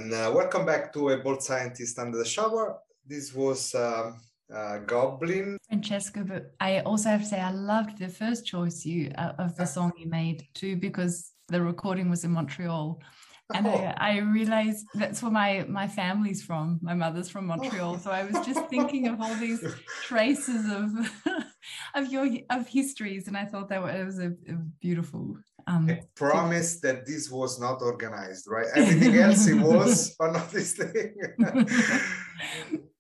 And 0.10 0.18
uh, 0.18 0.32
welcome 0.34 0.66
back 0.66 0.92
to 0.94 1.10
A 1.10 1.18
Bold 1.18 1.44
Scientist 1.44 2.00
Under 2.00 2.18
the 2.18 2.26
Shower. 2.26 2.80
This 3.06 3.32
was 3.32 3.76
uh, 3.76 4.14
uh, 4.52 4.80
Goblin. 4.80 5.60
Francesco, 5.68 6.24
but 6.24 6.52
I 6.60 6.80
also 6.80 7.10
have 7.10 7.22
to 7.22 7.28
say 7.28 7.40
I 7.40 7.52
loved 7.52 8.00
the 8.00 8.08
first 8.08 8.44
choice 8.44 8.84
you 8.84 9.12
uh, 9.20 9.34
of 9.38 9.56
the 9.56 9.66
song 9.76 9.92
you 10.00 10.10
made 10.10 10.48
too, 10.56 10.78
because 10.78 11.34
the 11.50 11.62
recording 11.62 12.10
was 12.10 12.24
in 12.24 12.32
Montreal. 12.32 13.00
And 13.54 13.66
oh. 13.66 13.72
I, 13.72 13.96
I, 13.98 14.18
realized 14.20 14.86
that's 14.94 15.24
where 15.24 15.32
my 15.32 15.66
my 15.68 15.88
family's 15.88 16.44
from. 16.44 16.80
My 16.84 16.94
mother's 16.94 17.30
from 17.30 17.48
Montreal, 17.48 17.98
so 17.98 18.12
I 18.12 18.24
was 18.24 18.46
just 18.46 18.64
thinking 18.70 19.08
of 19.08 19.20
all 19.20 19.34
these 19.36 19.64
traces 20.04 20.72
of 20.72 20.92
of 21.96 22.12
your 22.12 22.28
of 22.52 22.68
histories, 22.68 23.28
and 23.28 23.36
I 23.36 23.46
thought 23.46 23.70
that 23.70 23.82
was 23.82 24.20
a, 24.20 24.28
a 24.48 24.54
beautiful 24.80 25.36
um, 25.70 25.88
I 25.90 26.02
promise 26.16 26.80
that 26.80 27.06
this 27.06 27.30
was 27.30 27.60
not 27.60 27.82
organized, 27.82 28.48
right? 28.48 28.66
Everything 28.76 29.18
else 29.18 29.48
it 29.48 29.60
was, 29.60 30.16
but 30.20 30.34
not 30.34 30.52
this 30.52 30.74
thing. 30.74 31.14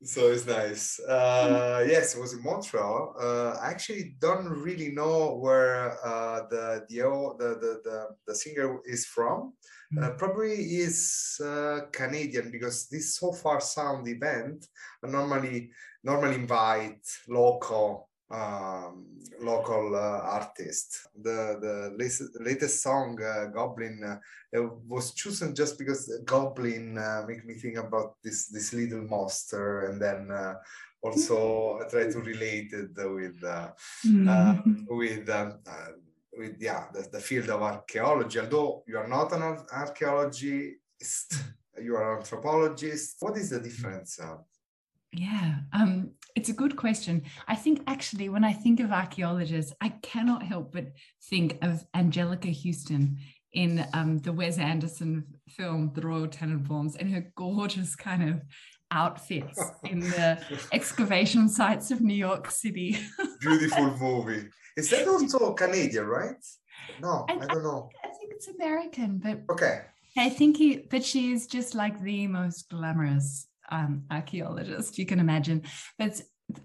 so 0.03 0.31
it's 0.31 0.45
nice. 0.45 0.99
Uh, 0.99 1.83
yes, 1.87 2.15
it 2.15 2.21
was 2.21 2.33
in 2.33 2.43
Montreal. 2.43 3.15
Uh, 3.19 3.57
I 3.61 3.71
actually 3.71 4.15
don't 4.19 4.47
really 4.47 4.89
know 4.89 5.35
where 5.37 5.97
uh, 6.05 6.41
the, 6.49 6.85
the 6.89 6.99
the 7.39 7.81
the 7.83 8.07
the 8.27 8.35
singer 8.35 8.79
is 8.85 9.05
from. 9.05 9.53
Uh, 9.97 10.11
probably 10.11 10.53
is 10.53 11.41
uh, 11.43 11.81
Canadian 11.91 12.51
because 12.51 12.87
this 12.89 13.15
Sofar 13.15 13.59
Sound 13.59 14.07
event 14.07 14.67
normally 15.03 15.71
normally 16.03 16.35
invite 16.35 17.01
local 17.27 18.09
um, 18.31 19.05
local 19.41 19.95
uh, 19.95 20.21
artists. 20.21 21.07
The 21.19 21.57
the 21.59 21.95
latest, 21.97 22.39
latest 22.39 22.83
song 22.83 23.19
uh, 23.21 23.45
Goblin 23.45 24.03
uh, 24.03 24.17
was 24.87 25.13
chosen 25.13 25.55
just 25.55 25.79
because 25.79 26.11
Goblin 26.25 26.97
uh, 26.97 27.25
make 27.27 27.45
me 27.45 27.55
think 27.55 27.77
about 27.77 28.15
this 28.23 28.47
this 28.47 28.73
little 28.73 29.01
monster, 29.01 29.89
and 29.89 29.99
then 29.99 30.29
uh, 30.29 30.55
also 31.01 31.79
I 31.79 31.89
try 31.89 32.11
to 32.11 32.19
relate 32.19 32.73
it 32.73 32.91
with 32.95 33.41
mm. 33.41 34.85
with 34.89 35.29
um, 35.29 35.59
with 36.39 36.55
yeah 36.59 36.85
the, 36.93 37.01
the 37.11 37.19
field 37.19 37.49
of 37.49 37.61
archaeology. 37.61 38.39
Although 38.39 38.83
you 38.87 38.97
are 38.97 39.07
not 39.07 39.33
an 39.33 39.43
archaeologist, 39.71 41.35
you 41.79 41.95
are 41.95 42.13
an 42.13 42.19
anthropologist. 42.19 43.17
What 43.19 43.37
is 43.37 43.49
the 43.49 43.59
difference? 43.59 44.19
Yeah, 45.11 45.55
um, 45.73 46.11
it's 46.35 46.49
a 46.49 46.59
good 46.61 46.75
question. 46.75 47.23
I 47.47 47.55
think 47.55 47.81
actually, 47.87 48.29
when 48.29 48.43
I 48.43 48.53
think 48.53 48.79
of 48.79 48.91
archaeologists, 48.91 49.73
I 49.81 49.89
cannot 50.01 50.43
help 50.43 50.71
but 50.71 50.87
think 51.29 51.57
of 51.61 51.83
Anjelica 51.95 52.53
Huston 52.63 53.17
in 53.51 53.85
um, 53.93 54.19
the 54.19 54.31
Wes 54.31 54.59
Anderson 54.59 55.25
film 55.49 55.91
The 55.95 56.01
Royal 56.01 56.27
Tenenbaums 56.27 56.95
and 56.99 57.11
her 57.11 57.31
gorgeous 57.35 57.95
kind 57.95 58.29
of 58.29 58.41
outfits 58.91 59.59
in 59.83 59.99
the 59.99 60.39
excavation 60.71 61.49
sites 61.49 61.89
of 61.89 62.01
New 62.01 62.13
York 62.13 62.51
City. 62.51 62.97
Beautiful 63.41 63.97
movie. 63.97 64.47
Is 64.79 64.89
that 64.89 65.07
also 65.07 65.53
Canadian, 65.53 66.07
right? 66.07 66.35
No, 67.01 67.25
I, 67.29 67.33
I 67.33 67.45
don't 67.53 67.63
know. 67.63 67.89
I 68.03 68.07
think 68.07 68.31
it's 68.31 68.47
American, 68.47 69.17
but 69.17 69.41
okay. 69.51 69.81
I 70.17 70.29
think 70.29 70.57
he, 70.57 70.77
but 70.89 71.03
she's 71.03 71.47
just 71.47 71.75
like 71.75 72.01
the 72.01 72.27
most 72.27 72.69
glamorous 72.69 73.47
um, 73.71 74.03
archaeologist 74.09 74.97
you 74.97 75.05
can 75.05 75.19
imagine. 75.19 75.63
But 75.97 76.21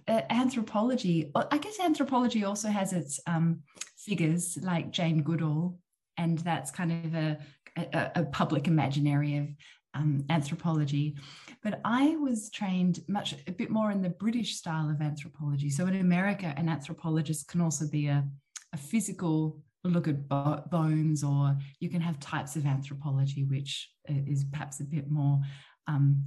uh, 0.08 0.22
anthropology, 0.30 1.30
I 1.34 1.58
guess 1.58 1.78
anthropology 1.80 2.44
also 2.44 2.68
has 2.68 2.92
its 2.92 3.20
um, 3.26 3.60
figures 3.98 4.58
like 4.62 4.90
Jane 4.90 5.22
Goodall, 5.22 5.78
and 6.16 6.38
that's 6.38 6.70
kind 6.70 7.06
of 7.06 7.14
a, 7.14 7.38
a, 7.76 8.10
a 8.16 8.24
public 8.24 8.66
imaginary 8.66 9.36
of 9.36 9.48
um, 9.94 10.24
anthropology. 10.30 11.16
But 11.62 11.80
I 11.84 12.16
was 12.16 12.50
trained 12.50 13.00
much 13.08 13.34
a 13.46 13.52
bit 13.52 13.70
more 13.70 13.90
in 13.90 14.02
the 14.02 14.10
British 14.10 14.56
style 14.56 14.90
of 14.90 15.00
anthropology. 15.00 15.70
So 15.70 15.86
in 15.86 15.96
America, 15.96 16.52
an 16.56 16.68
anthropologist 16.68 17.48
can 17.48 17.60
also 17.60 17.86
be 17.88 18.08
a, 18.08 18.24
a 18.72 18.76
physical 18.76 19.62
look 19.84 20.08
at 20.08 20.28
bo- 20.28 20.62
bones, 20.70 21.22
or 21.22 21.56
you 21.80 21.88
can 21.88 22.00
have 22.00 22.18
types 22.20 22.56
of 22.56 22.66
anthropology, 22.66 23.44
which 23.44 23.90
uh, 24.08 24.14
is 24.26 24.44
perhaps 24.44 24.80
a 24.80 24.84
bit 24.84 25.10
more 25.10 25.40
um, 25.86 26.24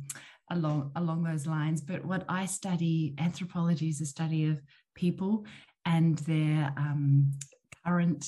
along 0.51 0.91
along 0.95 1.23
those 1.23 1.45
lines. 1.45 1.81
But 1.81 2.05
what 2.05 2.23
I 2.29 2.45
study, 2.45 3.15
anthropology, 3.19 3.89
is 3.89 4.01
a 4.01 4.05
study 4.05 4.45
of 4.45 4.61
people 4.95 5.45
and 5.85 6.17
their 6.19 6.73
um, 6.77 7.31
current 7.85 8.25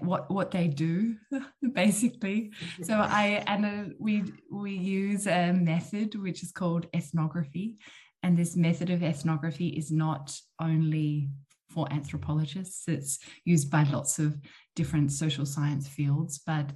what 0.00 0.30
what 0.30 0.50
they 0.50 0.68
do, 0.68 1.16
basically. 1.74 2.52
So 2.82 2.94
I 2.94 3.42
and 3.46 3.64
uh, 3.64 3.94
we 3.98 4.24
we 4.50 4.72
use 4.72 5.26
a 5.26 5.52
method 5.52 6.14
which 6.14 6.42
is 6.42 6.52
called 6.52 6.86
ethnography, 6.94 7.78
and 8.22 8.36
this 8.36 8.56
method 8.56 8.90
of 8.90 9.02
ethnography 9.02 9.68
is 9.68 9.90
not 9.90 10.38
only 10.60 11.30
for 11.70 11.92
anthropologists; 11.92 12.88
it's 12.88 13.18
used 13.44 13.70
by 13.70 13.84
lots 13.84 14.18
of 14.18 14.36
different 14.76 15.12
social 15.12 15.46
science 15.46 15.88
fields, 15.88 16.40
but 16.46 16.70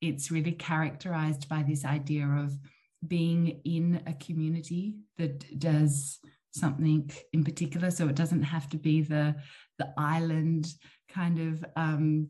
it's 0.00 0.30
really 0.30 0.52
characterized 0.52 1.48
by 1.48 1.62
this 1.62 1.84
idea 1.84 2.26
of 2.26 2.52
being 3.06 3.60
in 3.64 4.02
a 4.06 4.14
community 4.14 4.94
that 5.18 5.58
does 5.58 6.18
something 6.52 7.10
in 7.32 7.44
particular. 7.44 7.90
So 7.90 8.08
it 8.08 8.14
doesn't 8.14 8.42
have 8.42 8.68
to 8.70 8.76
be 8.76 9.02
the 9.02 9.34
the 9.78 9.92
island 9.96 10.68
kind 11.14 11.38
of 11.38 11.64
um 11.76 12.28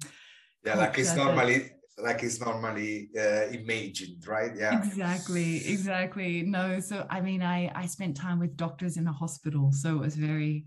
yeah 0.64 0.76
like 0.76 0.98
it's 0.98 1.16
normally 1.16 1.70
like 1.98 2.22
it's 2.22 2.40
normally 2.40 3.08
uh, 3.16 3.46
imagined 3.52 4.26
right? 4.26 4.52
Yeah. 4.56 4.78
Exactly 4.78 5.66
exactly. 5.68 6.42
No 6.42 6.80
so 6.80 7.06
i 7.08 7.20
mean 7.20 7.42
i 7.42 7.70
i 7.74 7.86
spent 7.86 8.16
time 8.16 8.38
with 8.40 8.56
doctors 8.56 8.96
in 8.96 9.06
a 9.06 9.12
hospital 9.12 9.70
so 9.72 9.96
it 9.96 10.00
was 10.00 10.16
very 10.16 10.66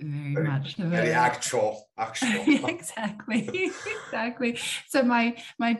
very, 0.00 0.34
very 0.34 0.46
much 0.46 0.76
very 0.76 1.12
actual 1.12 1.88
actual. 1.98 2.44
Exactly 2.68 3.70
exactly. 4.06 4.58
So 4.88 5.02
my 5.02 5.36
my 5.58 5.78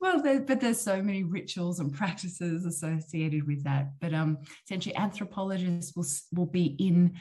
well 0.00 0.22
there, 0.22 0.40
but 0.40 0.60
there's 0.60 0.80
so 0.80 1.02
many 1.02 1.22
rituals 1.22 1.78
and 1.80 1.92
practices 1.92 2.64
associated 2.64 3.46
with 3.46 3.62
that 3.64 3.92
but 4.00 4.12
um 4.12 4.38
essentially 4.64 4.96
anthropologists 4.96 5.94
will 5.96 6.06
will 6.36 6.50
be 6.50 6.66
in 6.78 7.14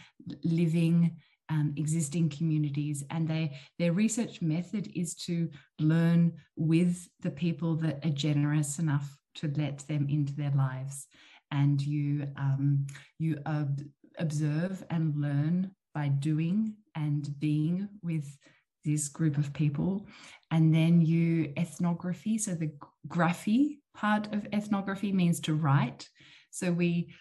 living 0.44 1.18
um, 1.50 1.74
existing 1.78 2.30
communities 2.30 3.04
and 3.10 3.28
they 3.28 3.58
their 3.80 3.94
research 3.94 4.42
method 4.42 4.92
is 4.96 5.16
to 5.16 5.50
learn 5.80 6.34
with 6.56 7.08
the 7.22 7.32
people 7.32 7.76
that 7.76 8.06
are 8.06 8.12
generous 8.12 8.80
enough 8.80 9.18
to 9.36 9.52
let 9.58 9.80
them 9.88 10.08
into 10.10 10.34
their 10.34 10.52
lives 10.52 11.08
and 11.52 11.82
you 11.82 12.28
um, 12.38 12.86
you 13.18 13.38
ob- 13.46 13.82
observe 14.20 14.84
and 14.90 15.16
learn 15.16 15.72
by 15.94 16.08
doing 16.08 16.76
and 16.96 17.40
being 17.40 17.90
with 18.04 18.38
this 18.86 19.08
group 19.08 19.38
of 19.38 19.54
people. 19.54 20.08
And 20.52 20.74
then 20.74 21.02
you 21.02 21.54
ethnography. 21.58 22.38
So 22.38 22.52
the 22.52 22.72
graphy 23.08 23.80
part 23.96 24.34
of 24.34 24.48
ethnography 24.54 25.12
means 25.12 25.40
to 25.42 25.54
write. 25.54 26.08
So 26.52 26.72
we 26.72 27.14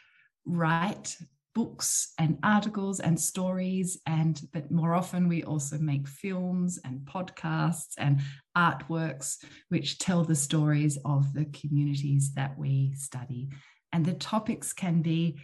write 0.45 1.17
books 1.59 2.13
and 2.19 2.39
articles 2.45 3.01
and 3.01 3.19
stories 3.19 3.99
and 4.07 4.43
but 4.53 4.71
more 4.71 4.95
often 4.95 5.27
we 5.27 5.43
also 5.43 5.77
make 5.77 6.07
films 6.07 6.79
and 6.85 7.01
podcasts 7.01 7.95
and 7.99 8.21
artworks 8.57 9.39
which 9.69 9.99
tell 9.99 10.23
the 10.23 10.37
stories 10.37 10.97
of 11.05 11.35
the 11.35 11.47
communities 11.47 12.33
that 12.35 12.57
we 12.57 12.93
study. 12.95 13.49
And 13.93 14.07
the 14.07 14.13
topics 14.13 14.73
can 14.73 15.03
be 15.03 15.41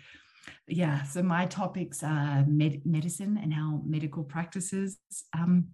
yeah, 0.68 1.03
so 1.03 1.20
my 1.20 1.46
topics 1.46 2.05
are 2.05 2.44
med- 2.46 2.83
medicine 2.85 3.37
and 3.42 3.53
how 3.53 3.83
medical 3.85 4.22
practices. 4.22 4.98
Um, 5.37 5.70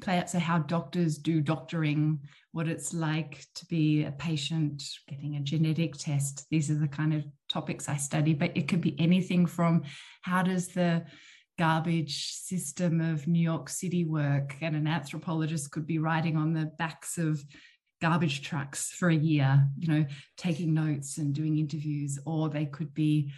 play 0.00 0.18
out. 0.18 0.30
So, 0.30 0.38
how 0.38 0.58
doctors 0.58 1.18
do 1.18 1.40
doctoring, 1.40 2.20
what 2.52 2.68
it's 2.68 2.94
like 2.94 3.44
to 3.54 3.66
be 3.66 4.04
a 4.04 4.12
patient, 4.12 4.82
getting 5.08 5.36
a 5.36 5.40
genetic 5.40 5.94
test. 5.96 6.46
These 6.50 6.70
are 6.70 6.78
the 6.78 6.88
kind 6.88 7.14
of 7.14 7.24
topics 7.48 7.88
I 7.88 7.96
study, 7.96 8.34
but 8.34 8.56
it 8.56 8.68
could 8.68 8.80
be 8.80 8.98
anything 8.98 9.46
from 9.46 9.82
how 10.22 10.42
does 10.42 10.68
the 10.68 11.04
garbage 11.58 12.32
system 12.32 13.00
of 13.00 13.26
New 13.26 13.42
York 13.42 13.68
City 13.68 14.04
work? 14.04 14.54
And 14.60 14.74
an 14.74 14.86
anthropologist 14.86 15.70
could 15.70 15.86
be 15.86 15.98
riding 15.98 16.36
on 16.36 16.52
the 16.52 16.66
backs 16.78 17.18
of 17.18 17.42
garbage 18.00 18.42
trucks 18.42 18.90
for 18.90 19.08
a 19.08 19.14
year, 19.14 19.68
you 19.78 19.88
know, 19.88 20.06
taking 20.36 20.74
notes 20.74 21.18
and 21.18 21.34
doing 21.34 21.58
interviews, 21.58 22.18
or 22.26 22.48
they 22.48 22.66
could 22.66 22.92
be 22.94 23.32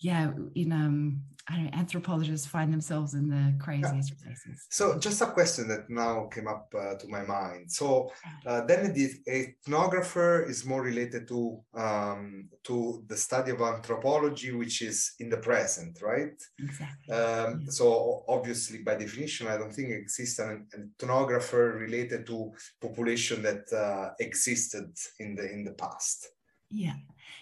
yeah, 0.00 0.30
in 0.54 0.72
um, 0.72 1.22
I 1.50 1.54
don't 1.54 1.64
know, 1.64 1.70
anthropologists 1.72 2.46
find 2.46 2.70
themselves 2.72 3.14
in 3.14 3.28
the 3.28 3.54
craziest 3.58 4.10
yeah. 4.10 4.24
places. 4.26 4.66
So, 4.68 4.98
just 4.98 5.22
a 5.22 5.26
question 5.26 5.66
that 5.68 5.88
now 5.88 6.26
came 6.26 6.46
up 6.46 6.72
uh, 6.78 6.94
to 6.96 7.08
my 7.08 7.22
mind. 7.22 7.72
So, 7.72 8.12
uh, 8.46 8.66
then 8.66 8.92
the 8.92 9.10
ethnographer 9.26 10.48
is 10.48 10.66
more 10.66 10.82
related 10.82 11.26
to 11.28 11.60
um, 11.74 12.50
to 12.64 13.02
the 13.06 13.16
study 13.16 13.52
of 13.52 13.62
anthropology, 13.62 14.52
which 14.52 14.82
is 14.82 15.14
in 15.20 15.30
the 15.30 15.38
present, 15.38 16.02
right? 16.02 16.38
Exactly. 16.58 17.14
Um, 17.14 17.62
yeah. 17.62 17.70
So, 17.70 18.24
obviously, 18.28 18.82
by 18.82 18.96
definition, 18.96 19.46
I 19.46 19.56
don't 19.56 19.72
think 19.72 19.88
exists 19.90 20.38
an, 20.40 20.66
ethnographer 20.76 21.80
related 21.80 22.26
to 22.26 22.52
population 22.80 23.42
that 23.42 23.72
uh, 23.72 24.10
existed 24.20 24.92
in 25.18 25.34
the 25.34 25.50
in 25.50 25.64
the 25.64 25.72
past. 25.72 26.28
Yeah. 26.70 26.94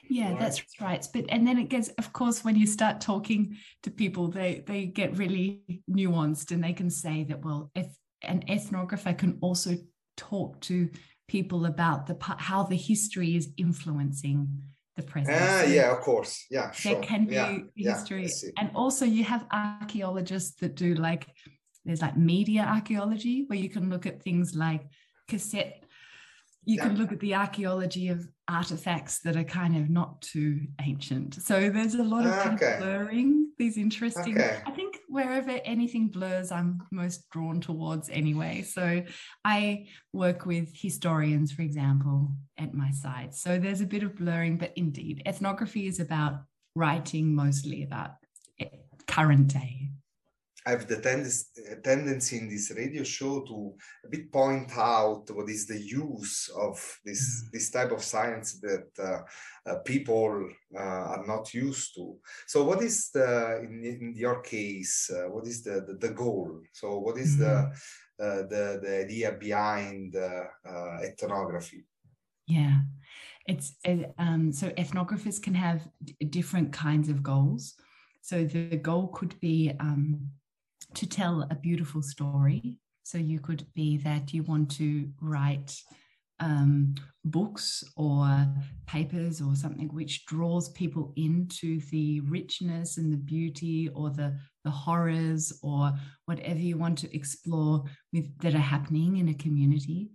Yeah, 0.08 0.30
right. 0.30 0.38
that's 0.38 0.62
right. 0.80 1.06
But 1.12 1.26
and 1.28 1.46
then 1.46 1.58
it 1.58 1.68
gets, 1.68 1.88
of 1.90 2.12
course, 2.12 2.44
when 2.44 2.56
you 2.56 2.66
start 2.66 3.00
talking 3.00 3.56
to 3.82 3.90
people, 3.90 4.28
they 4.28 4.62
they 4.66 4.86
get 4.86 5.16
really 5.16 5.62
nuanced 5.90 6.50
and 6.52 6.62
they 6.62 6.72
can 6.72 6.90
say 6.90 7.24
that, 7.24 7.44
well, 7.44 7.70
if 7.74 7.86
an 8.22 8.44
ethnographer 8.48 9.16
can 9.16 9.38
also 9.40 9.76
talk 10.16 10.60
to 10.62 10.88
people 11.28 11.66
about 11.66 12.06
the 12.06 12.16
how 12.38 12.62
the 12.62 12.76
history 12.76 13.36
is 13.36 13.48
influencing 13.56 14.62
the 14.96 15.02
present. 15.02 15.36
Ah, 15.38 15.64
yeah, 15.64 15.92
of 15.92 16.00
course. 16.00 16.46
Yeah, 16.50 16.70
sure. 16.70 16.94
There 16.94 17.02
can 17.02 17.26
be 17.26 17.34
yeah, 17.74 17.94
history. 17.94 18.22
Yeah, 18.22 18.50
and 18.58 18.70
also 18.74 19.04
you 19.04 19.24
have 19.24 19.46
archaeologists 19.52 20.58
that 20.60 20.74
do 20.74 20.94
like 20.94 21.26
there's 21.84 22.02
like 22.02 22.16
media 22.16 22.62
archaeology 22.62 23.44
where 23.46 23.58
you 23.58 23.68
can 23.68 23.90
look 23.90 24.06
at 24.06 24.22
things 24.22 24.54
like 24.54 24.82
cassette 25.28 25.84
you 26.66 26.78
can 26.80 26.96
look 26.96 27.12
at 27.12 27.20
the 27.20 27.34
archaeology 27.34 28.08
of 28.08 28.28
artifacts 28.48 29.20
that 29.20 29.36
are 29.36 29.44
kind 29.44 29.76
of 29.76 29.88
not 29.88 30.20
too 30.20 30.60
ancient. 30.82 31.34
So 31.34 31.70
there's 31.70 31.94
a 31.94 32.02
lot 32.02 32.26
of, 32.26 32.54
Okay. 32.54 32.74
of 32.74 32.80
blurring 32.80 33.50
these 33.56 33.78
interesting. 33.78 34.36
Okay. 34.36 34.58
I 34.66 34.72
think 34.72 34.98
wherever 35.08 35.52
anything 35.64 36.08
blurs, 36.08 36.50
I'm 36.50 36.82
most 36.90 37.30
drawn 37.30 37.60
towards 37.60 38.10
anyway. 38.10 38.62
So 38.62 39.04
I 39.44 39.86
work 40.12 40.44
with 40.44 40.68
historians, 40.74 41.52
for 41.52 41.62
example, 41.62 42.32
at 42.58 42.74
my 42.74 42.90
site. 42.90 43.34
So 43.34 43.58
there's 43.58 43.80
a 43.80 43.86
bit 43.86 44.02
of 44.02 44.16
blurring, 44.16 44.58
but 44.58 44.72
indeed, 44.76 45.22
ethnography 45.24 45.86
is 45.86 46.00
about 46.00 46.42
writing 46.74 47.32
mostly 47.34 47.84
about 47.84 48.10
eh, 48.60 48.66
current 49.06 49.48
day. 49.48 49.90
I 50.66 50.70
have 50.70 50.88
the 50.88 51.00
tendency, 51.00 51.46
tendency 51.84 52.38
in 52.38 52.48
this 52.48 52.72
radio 52.76 53.04
show 53.04 53.42
to 53.42 53.74
a 54.04 54.08
bit 54.08 54.32
point 54.32 54.76
out 54.76 55.30
what 55.30 55.48
is 55.48 55.66
the 55.66 55.78
use 55.78 56.50
of 56.56 56.76
this 57.04 57.44
this 57.52 57.70
type 57.70 57.92
of 57.92 58.02
science 58.02 58.58
that 58.60 58.88
uh, 58.98 59.70
uh, 59.70 59.76
people 59.84 60.50
uh, 60.74 61.04
are 61.14 61.24
not 61.24 61.54
used 61.54 61.94
to. 61.94 62.16
So, 62.48 62.64
what 62.64 62.82
is 62.82 63.10
the 63.10 63.60
in, 63.62 63.84
in 63.84 64.14
your 64.16 64.40
case? 64.40 65.08
Uh, 65.08 65.30
what 65.30 65.46
is 65.46 65.62
the, 65.62 65.84
the 65.86 65.94
the 66.00 66.12
goal? 66.12 66.60
So, 66.72 66.98
what 66.98 67.16
is 67.16 67.38
the 67.38 67.70
uh, 68.18 68.42
the 68.50 68.80
the 68.82 69.04
idea 69.04 69.32
behind 69.32 70.16
uh, 70.16 70.46
uh, 70.68 70.98
ethnography? 71.02 71.84
Yeah, 72.48 72.78
it's 73.46 73.76
uh, 73.86 74.08
um, 74.18 74.52
so 74.52 74.70
ethnographers 74.70 75.40
can 75.40 75.54
have 75.54 75.88
d- 76.02 76.14
different 76.24 76.72
kinds 76.72 77.08
of 77.08 77.22
goals. 77.22 77.74
So 78.20 78.42
the 78.42 78.76
goal 78.78 79.06
could 79.08 79.38
be 79.38 79.72
um, 79.78 80.30
to 80.94 81.06
tell 81.06 81.46
a 81.50 81.54
beautiful 81.54 82.02
story. 82.02 82.78
So 83.02 83.18
you 83.18 83.40
could 83.40 83.66
be 83.74 83.98
that 83.98 84.32
you 84.32 84.42
want 84.42 84.70
to 84.72 85.08
write 85.20 85.80
um, 86.40 86.94
books 87.24 87.82
or 87.96 88.46
papers 88.86 89.40
or 89.40 89.54
something 89.54 89.88
which 89.88 90.26
draws 90.26 90.68
people 90.70 91.12
into 91.16 91.80
the 91.90 92.20
richness 92.20 92.98
and 92.98 93.12
the 93.12 93.16
beauty 93.16 93.88
or 93.94 94.10
the 94.10 94.38
the 94.64 94.70
horrors 94.70 95.58
or 95.62 95.92
whatever 96.26 96.58
you 96.58 96.76
want 96.76 96.98
to 96.98 97.16
explore 97.16 97.84
with 98.12 98.36
that 98.40 98.54
are 98.54 98.58
happening 98.58 99.16
in 99.16 99.30
a 99.30 99.34
community 99.34 100.10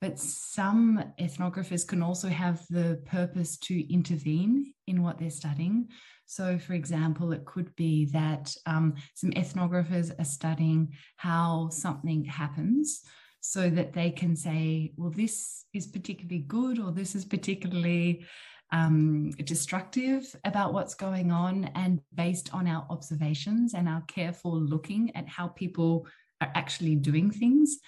but 0.00 0.18
some 0.18 1.02
ethnographers 1.18 1.86
can 1.86 2.02
also 2.02 2.28
have 2.28 2.64
the 2.68 3.00
purpose 3.06 3.56
to 3.58 3.92
intervene 3.92 4.74
in 4.86 5.02
what 5.02 5.18
they're 5.18 5.30
studying. 5.30 5.88
So, 6.26 6.58
for 6.58 6.74
example, 6.74 7.32
it 7.32 7.44
could 7.44 7.74
be 7.76 8.06
that 8.06 8.54
um, 8.66 8.94
some 9.14 9.30
ethnographers 9.30 10.12
are 10.18 10.24
studying 10.24 10.92
how 11.16 11.68
something 11.70 12.24
happens 12.24 13.02
so 13.40 13.70
that 13.70 13.92
they 13.92 14.10
can 14.10 14.34
say, 14.34 14.92
well, 14.96 15.10
this 15.10 15.64
is 15.72 15.86
particularly 15.86 16.40
good 16.40 16.80
or 16.80 16.90
this 16.90 17.14
is 17.14 17.24
particularly 17.24 18.26
um, 18.72 19.30
destructive 19.44 20.34
about 20.44 20.72
what's 20.72 20.94
going 20.94 21.30
on. 21.30 21.70
And 21.76 22.00
based 22.14 22.52
on 22.52 22.66
our 22.66 22.84
observations 22.90 23.74
and 23.74 23.88
our 23.88 24.02
careful 24.08 24.60
looking 24.60 25.14
at 25.14 25.28
how 25.28 25.46
people 25.48 26.08
are 26.40 26.50
actually 26.56 26.96
doing 26.96 27.30
things, 27.30 27.78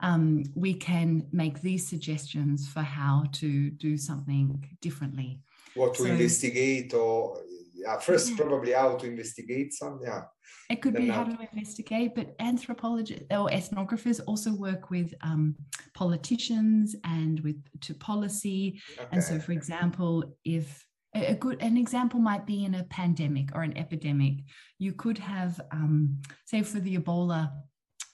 um, 0.00 0.44
we 0.54 0.74
can 0.74 1.26
make 1.32 1.60
these 1.60 1.86
suggestions 1.88 2.68
for 2.68 2.80
how 2.80 3.24
to 3.32 3.70
do 3.70 3.96
something 3.96 4.64
differently. 4.80 5.40
What 5.74 5.94
to 5.94 6.04
So- 6.04 6.08
investigate, 6.08 6.94
or 6.94 7.42
yeah, 7.82 7.98
first 7.98 8.30
Yeah. 8.30 8.36
probably 8.36 8.72
how 8.72 8.96
to 8.96 9.06
investigate 9.06 9.72
some. 9.72 10.00
Yeah. 10.02 10.22
It 10.68 10.82
could 10.82 10.94
Then 10.94 11.02
be 11.02 11.08
how 11.08 11.24
to 11.24 11.38
investigate, 11.52 12.14
but 12.14 12.34
anthropologists 12.38 13.26
or 13.30 13.48
ethnographers 13.48 14.20
also 14.26 14.50
work 14.54 14.90
with 14.90 15.14
um, 15.22 15.56
politicians 15.94 16.96
and 17.04 17.40
with 17.40 17.58
to 17.80 17.94
policy. 17.94 18.80
And 19.12 19.22
so, 19.22 19.38
for 19.38 19.52
example, 19.52 20.14
if 20.44 20.66
a 21.14 21.32
a 21.32 21.34
good 21.34 21.56
an 21.60 21.76
example 21.76 22.20
might 22.20 22.46
be 22.46 22.64
in 22.64 22.74
a 22.74 22.84
pandemic 22.84 23.46
or 23.54 23.62
an 23.62 23.76
epidemic, 23.76 24.34
you 24.78 24.92
could 24.92 25.18
have, 25.18 25.60
um, 25.72 26.20
say, 26.50 26.62
for 26.62 26.80
the 26.80 26.96
Ebola 26.98 27.50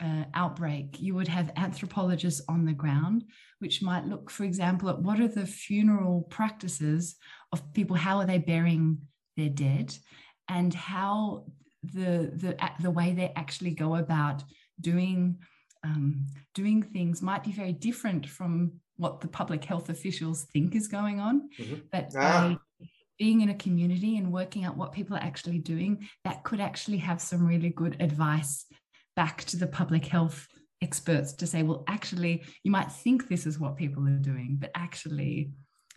uh, 0.00 0.24
outbreak, 0.34 1.00
you 1.00 1.14
would 1.14 1.28
have 1.28 1.52
anthropologists 1.56 2.42
on 2.48 2.64
the 2.64 2.72
ground, 2.72 3.24
which 3.62 3.82
might 3.82 4.04
look, 4.06 4.30
for 4.30 4.44
example, 4.44 4.88
at 4.88 5.00
what 5.06 5.20
are 5.20 5.28
the 5.28 5.46
funeral 5.46 6.22
practices 6.38 7.16
of 7.52 7.72
people, 7.72 7.96
how 7.96 8.18
are 8.18 8.26
they 8.26 8.38
burying 8.38 8.98
their 9.36 9.48
dead, 9.50 9.96
and 10.48 10.72
how 10.74 11.44
the 11.82 12.30
the 12.34 12.56
the 12.80 12.90
way 12.90 13.12
they 13.12 13.32
actually 13.36 13.70
go 13.72 13.96
about 13.96 14.42
doing 14.80 15.38
um, 15.84 16.26
doing 16.54 16.82
things 16.82 17.22
might 17.22 17.44
be 17.44 17.52
very 17.52 17.72
different 17.72 18.28
from 18.28 18.72
what 18.96 19.20
the 19.20 19.28
public 19.28 19.62
health 19.64 19.88
officials 19.88 20.44
think 20.52 20.74
is 20.74 20.88
going 20.88 21.20
on. 21.20 21.48
Mhm. 21.58 21.82
But 21.92 22.12
Ah. 22.16 22.56
by 22.56 22.58
being 23.18 23.40
in 23.40 23.50
a 23.50 23.54
community 23.54 24.16
and 24.16 24.32
working 24.32 24.64
out 24.64 24.76
what 24.76 24.92
people 24.92 25.16
are 25.16 25.22
actually 25.22 25.58
doing, 25.58 26.06
that 26.24 26.42
could 26.44 26.60
actually 26.60 26.98
have 26.98 27.20
some 27.20 27.46
really 27.46 27.70
good 27.70 27.96
advice 28.00 28.66
back 29.14 29.44
to 29.44 29.56
the 29.56 29.66
public 29.66 30.04
health 30.06 30.48
experts 30.82 31.32
to 31.34 31.46
say, 31.46 31.62
well, 31.62 31.84
actually, 31.86 32.42
you 32.64 32.70
might 32.70 32.90
think 32.92 33.28
this 33.28 33.46
is 33.46 33.58
what 33.58 33.76
people 33.76 34.06
are 34.08 34.18
doing, 34.18 34.56
but 34.58 34.70
actually, 34.74 35.50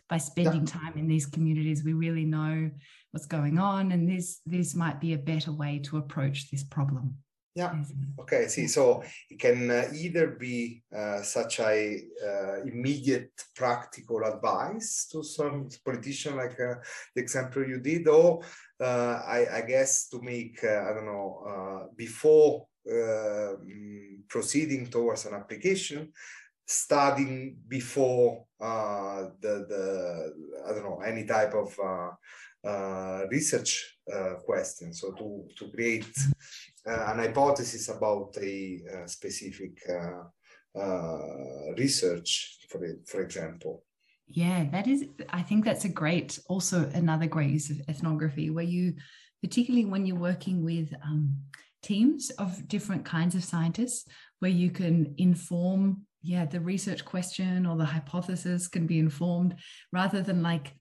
by 0.07 0.17
spending 0.17 0.65
time 0.65 0.97
in 0.97 1.07
these 1.07 1.25
communities, 1.25 1.83
we 1.83 1.93
really 1.93 2.25
know 2.25 2.71
what's 3.11 3.25
going 3.25 3.57
on, 3.57 3.91
and 3.91 4.09
this 4.09 4.41
this 4.45 4.75
might 4.75 4.99
be 4.99 5.13
a 5.13 5.17
better 5.17 5.51
way 5.51 5.79
to 5.79 5.97
approach 5.97 6.49
this 6.51 6.63
problem. 6.63 7.15
Yeah. 7.55 7.73
Okay, 8.19 8.47
see, 8.47 8.67
so 8.67 9.03
it 9.29 9.39
can 9.39 9.71
uh, 9.71 9.89
either 9.93 10.27
be 10.27 10.83
uh, 10.95 11.21
such 11.21 11.59
a 11.59 11.99
uh, 12.23 12.61
immediate 12.61 13.31
practical 13.55 14.23
advice 14.23 15.07
to 15.11 15.23
some 15.23 15.67
politician, 15.83 16.37
like 16.37 16.57
uh, 16.59 16.75
the 17.15 17.21
example 17.21 17.67
you 17.67 17.79
did, 17.79 18.07
or 18.07 18.43
uh, 18.79 19.21
I, 19.27 19.47
I 19.51 19.61
guess 19.61 20.07
to 20.09 20.21
make 20.21 20.63
uh, 20.63 20.83
I 20.89 20.93
don't 20.93 21.07
know 21.07 21.43
uh, 21.47 21.87
before 21.97 22.67
uh, 22.87 23.57
mm, 23.65 24.27
proceeding 24.29 24.87
towards 24.87 25.25
an 25.25 25.33
application, 25.33 26.13
studying 26.65 27.57
before 27.67 28.45
uh, 28.61 29.25
the 29.41 29.65
the 29.67 30.33
I 30.65 30.73
don't 30.73 30.83
know 30.83 31.01
any 31.01 31.25
type 31.25 31.55
of 31.55 31.77
uh, 32.63 33.23
research 33.29 33.97
uh, 34.13 34.35
question. 34.45 34.93
So 34.93 35.11
to 35.13 35.47
to 35.57 35.71
create 35.71 36.11
uh, 36.87 37.11
an 37.11 37.19
hypothesis 37.19 37.89
about 37.89 38.37
a 38.41 38.79
uh, 38.93 39.07
specific 39.07 39.79
uh, 39.89 41.73
research, 41.77 42.57
for 42.69 42.81
for 43.05 43.21
example. 43.21 43.83
Yeah, 44.31 44.65
that 44.71 44.87
is, 44.87 45.05
I 45.29 45.41
think 45.41 45.65
that's 45.65 45.85
a 45.85 45.89
great, 45.89 46.39
also 46.47 46.87
another 46.93 47.25
great 47.25 47.49
use 47.49 47.71
of 47.71 47.81
ethnography 47.89 48.51
where 48.51 48.63
you, 48.63 48.93
particularly 49.41 49.85
when 49.85 50.05
you're 50.05 50.19
working 50.19 50.63
with 50.63 50.93
um, 51.03 51.35
teams 51.81 52.29
of 52.37 52.67
different 52.67 53.03
kinds 53.05 53.33
of 53.33 53.43
scientists, 53.43 54.07
where 54.37 54.51
you 54.51 54.69
can 54.69 55.15
inform, 55.17 56.05
yeah, 56.21 56.45
the 56.45 56.59
research 56.59 57.05
question 57.05 57.65
or 57.65 57.75
the 57.75 57.85
hypothesis 57.85 58.67
can 58.67 58.85
be 58.85 58.99
informed 58.99 59.55
rather 59.91 60.21
than 60.21 60.43
like 60.43 60.75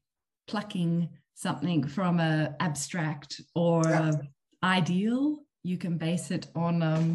plucking 0.47 1.09
something 1.39 1.87
from 1.87 2.19
a 2.19 2.55
abstract 2.59 3.41
or 3.55 3.83
Yeah. 3.89 4.11
a 4.11 4.67
ideal. 4.81 5.23
You 5.63 5.79
can 5.79 5.97
base 5.99 6.31
it 6.37 6.45
on 6.55 6.83
um, 6.83 7.07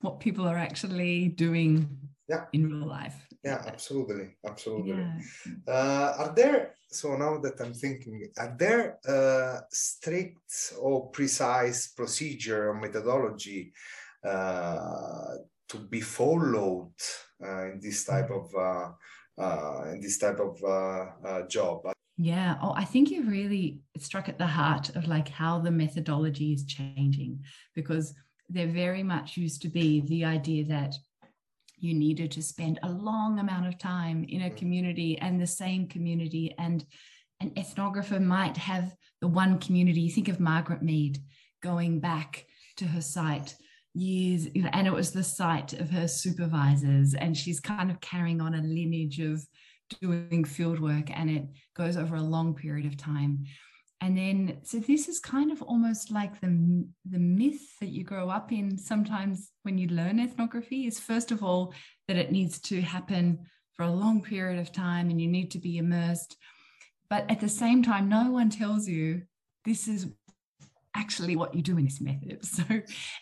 what 0.00 0.18
people 0.18 0.44
are 0.46 0.58
actually 0.58 1.28
doing 1.28 1.72
Yeah. 2.28 2.46
in 2.52 2.66
real 2.70 2.88
life. 2.88 3.18
Yeah, 3.44 3.62
absolutely, 3.66 4.36
absolutely. 4.44 4.90
Yeah. 4.90 5.20
Uh, 5.66 6.08
are 6.22 6.34
there, 6.34 6.74
so 6.90 7.16
now 7.16 7.38
that 7.44 7.60
I'm 7.60 7.74
thinking, 7.74 8.14
are 8.42 8.54
there 8.58 8.98
uh, 9.08 9.60
strict 9.70 10.74
or 10.78 11.10
precise 11.10 11.80
procedure 11.98 12.70
or 12.70 12.74
methodology 12.74 13.72
uh, 14.24 15.34
to 15.70 15.78
be 15.88 16.00
followed 16.00 16.92
uh, 17.46 17.64
in 17.72 17.80
this 17.80 18.04
type 18.04 18.30
of 18.30 18.46
uh, 18.54 18.88
uh, 19.44 19.82
in 19.92 20.00
this 20.00 20.18
type 20.18 20.40
of 20.40 20.54
uh, 20.64 21.06
uh, 21.28 21.42
job? 21.48 21.78
Yeah. 22.22 22.58
Oh, 22.60 22.74
I 22.76 22.84
think 22.84 23.10
you 23.10 23.22
really 23.22 23.80
struck 23.96 24.28
at 24.28 24.36
the 24.36 24.46
heart 24.46 24.94
of 24.94 25.08
like 25.08 25.30
how 25.30 25.58
the 25.58 25.70
methodology 25.70 26.52
is 26.52 26.66
changing 26.66 27.42
because 27.74 28.12
there 28.50 28.66
very 28.66 29.02
much 29.02 29.38
used 29.38 29.62
to 29.62 29.68
be 29.68 30.02
the 30.02 30.26
idea 30.26 30.66
that 30.66 30.94
you 31.78 31.94
needed 31.94 32.30
to 32.32 32.42
spend 32.42 32.78
a 32.82 32.90
long 32.90 33.38
amount 33.38 33.68
of 33.68 33.78
time 33.78 34.24
in 34.24 34.42
a 34.42 34.50
Mhm. 34.50 34.56
community 34.58 35.18
and 35.18 35.40
the 35.40 35.46
same 35.46 35.88
community 35.88 36.54
and 36.58 36.84
an 37.40 37.52
ethnographer 37.52 38.22
might 38.22 38.58
have 38.58 38.94
the 39.22 39.28
one 39.42 39.58
community 39.58 40.02
you 40.02 40.10
think 40.10 40.28
of 40.28 40.38
margaret 40.38 40.82
mead 40.82 41.16
going 41.62 42.00
back 42.00 42.44
to 42.76 42.86
her 42.86 43.00
site 43.00 43.56
years 43.94 44.46
and 44.74 44.86
it 44.86 44.92
was 44.92 45.12
the 45.12 45.24
site 45.24 45.72
of 45.72 45.88
her 45.88 46.06
supervisors 46.06 47.14
and 47.14 47.34
she's 47.34 47.60
kind 47.60 47.90
of 47.90 47.98
carrying 48.02 48.42
on 48.42 48.54
a 48.54 48.62
lineage 48.62 49.20
of 49.20 49.42
doing 50.00 50.44
field 50.44 50.80
work 50.80 51.10
and 51.10 51.30
it 51.30 51.44
goes 51.76 51.96
over 51.96 52.16
a 52.16 52.22
long 52.22 52.54
period 52.54 52.86
of 52.86 52.96
time 52.96 53.44
and 54.02 54.16
then 54.16 54.58
so 54.62 54.78
this 54.78 55.08
is 55.08 55.20
kind 55.20 55.52
of 55.52 55.60
almost 55.62 56.10
like 56.10 56.40
the 56.40 56.86
the 57.10 57.18
myth 57.18 57.78
that 57.80 57.90
you 57.90 58.02
grow 58.02 58.30
up 58.30 58.50
in 58.52 58.78
sometimes 58.78 59.50
when 59.62 59.76
you 59.76 59.88
learn 59.88 60.18
ethnography 60.18 60.86
is 60.86 60.98
first 60.98 61.30
of 61.30 61.42
all 61.42 61.74
that 62.08 62.16
it 62.16 62.32
needs 62.32 62.58
to 62.60 62.80
happen 62.80 63.38
for 63.80 63.84
a 63.84 63.90
long 63.90 64.20
period 64.20 64.58
of 64.58 64.70
time 64.72 65.08
and 65.08 65.18
you 65.18 65.26
need 65.26 65.50
to 65.50 65.58
be 65.58 65.78
immersed. 65.78 66.36
But 67.08 67.24
at 67.30 67.40
the 67.40 67.48
same 67.48 67.82
time, 67.82 68.10
no 68.10 68.30
one 68.30 68.50
tells 68.50 68.86
you 68.86 69.22
this 69.64 69.88
is 69.88 70.08
actually 71.00 71.34
what 71.34 71.54
you 71.54 71.62
do 71.62 71.78
in 71.78 71.84
this 71.84 72.00
method. 72.00 72.38
So, 72.60 72.64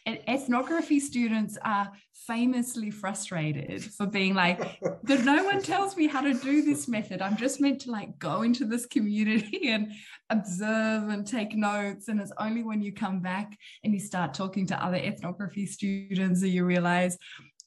ethnography 0.07 1.01
students 1.01 1.57
are 1.65 1.93
famously 2.27 2.91
frustrated 2.91 3.85
for 3.97 4.07
being 4.07 4.35
like, 4.35 4.59
that 5.05 5.25
no 5.25 5.45
one 5.45 5.63
tells 5.63 5.97
me 5.97 6.07
how 6.09 6.23
to 6.23 6.35
do 6.35 6.63
this 6.63 6.89
method. 6.89 7.23
I'm 7.23 7.37
just 7.37 7.61
meant 7.61 7.81
to 7.83 7.91
like 7.91 8.19
go 8.19 8.43
into 8.43 8.65
this 8.65 8.87
community 8.87 9.69
and 9.75 9.93
observe 10.31 11.09
and 11.09 11.27
take 11.27 11.55
notes. 11.55 12.09
And 12.09 12.21
it's 12.21 12.33
only 12.39 12.63
when 12.63 12.83
you 12.83 12.93
come 12.93 13.21
back 13.21 13.57
and 13.85 13.93
you 13.95 14.01
start 14.01 14.35
talking 14.35 14.67
to 14.69 14.85
other 14.85 14.97
ethnography 14.97 15.67
students 15.67 16.41
that 16.41 16.49
you 16.49 16.65
realize, 16.65 17.17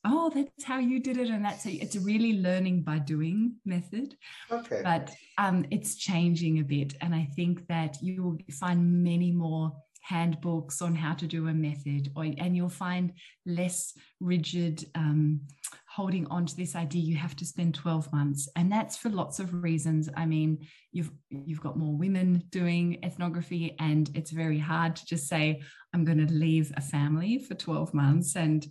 oh 0.04 0.32
that's 0.34 0.64
how 0.64 0.80
you 0.80 1.00
did 1.00 1.18
it 1.18 1.30
and 1.30 1.46
that's 1.46 1.66
a, 1.66 1.72
it's 1.74 1.96
a 1.96 2.00
really 2.00 2.42
learning 2.42 2.82
by 2.82 2.98
doing 2.98 3.54
method 3.66 4.16
okay 4.52 4.82
but 4.84 5.12
um, 5.38 5.66
it's 5.70 5.96
changing 5.96 6.60
a 6.60 6.64
bit 6.64 6.96
and 7.02 7.14
i 7.14 7.28
think 7.36 7.68
that 7.68 7.98
you 8.02 8.24
will 8.24 8.38
find 8.52 9.04
many 9.04 9.32
more 9.32 9.72
handbooks 10.02 10.82
on 10.82 10.96
how 10.96 11.14
to 11.14 11.28
do 11.28 11.48
a 11.48 11.54
method, 11.54 12.12
or, 12.16 12.24
and 12.24 12.56
you'll 12.56 12.70
find 12.70 13.14
less 13.46 13.94
rigid 14.20 14.86
um, 14.96 15.42
holding 15.88 16.26
on 16.28 16.46
to 16.46 16.56
this 16.56 16.76
idea 16.76 17.02
you 17.02 17.16
have 17.16 17.36
to 17.36 17.46
spend 17.46 17.76
12 17.76 18.12
months. 18.12 18.50
And 18.56 18.72
that's 18.72 18.98
for 18.98 19.10
lots 19.10 19.40
of 19.40 19.64
reasons. 19.64 20.10
I 20.16 20.26
mean, 20.26 20.66
you've 20.92 21.12
you've 21.30 21.62
got 21.62 21.78
more 21.78 21.96
women 21.96 22.44
doing 22.50 23.00
ethnography, 23.04 23.76
and 23.80 24.10
it's 24.16 24.32
very 24.32 24.60
hard 24.60 24.96
to 24.98 25.06
just 25.06 25.28
say, 25.28 25.62
I'm 25.94 26.04
going 26.04 26.26
to 26.26 26.34
leave 26.34 26.72
a 26.76 26.82
family 26.82 27.38
for 27.40 27.54
12 27.54 27.94
months, 27.94 28.36
and 28.36 28.66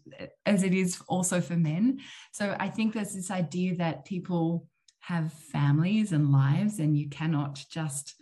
as 0.47 0.63
it 0.63 0.75
is 0.75 1.01
also 1.09 1.41
for 1.41 1.57
men. 1.57 2.01
So 2.33 2.57
I 2.59 2.69
think 2.69 2.93
there's 2.93 3.15
this 3.15 3.31
idea 3.31 3.77
that 3.77 4.05
people 4.05 4.67
have 5.01 5.33
families 5.33 6.13
and 6.13 6.33
lives, 6.33 6.81
and 6.81 6.99
you 6.99 7.09
cannot 7.09 7.65
just 7.71 8.15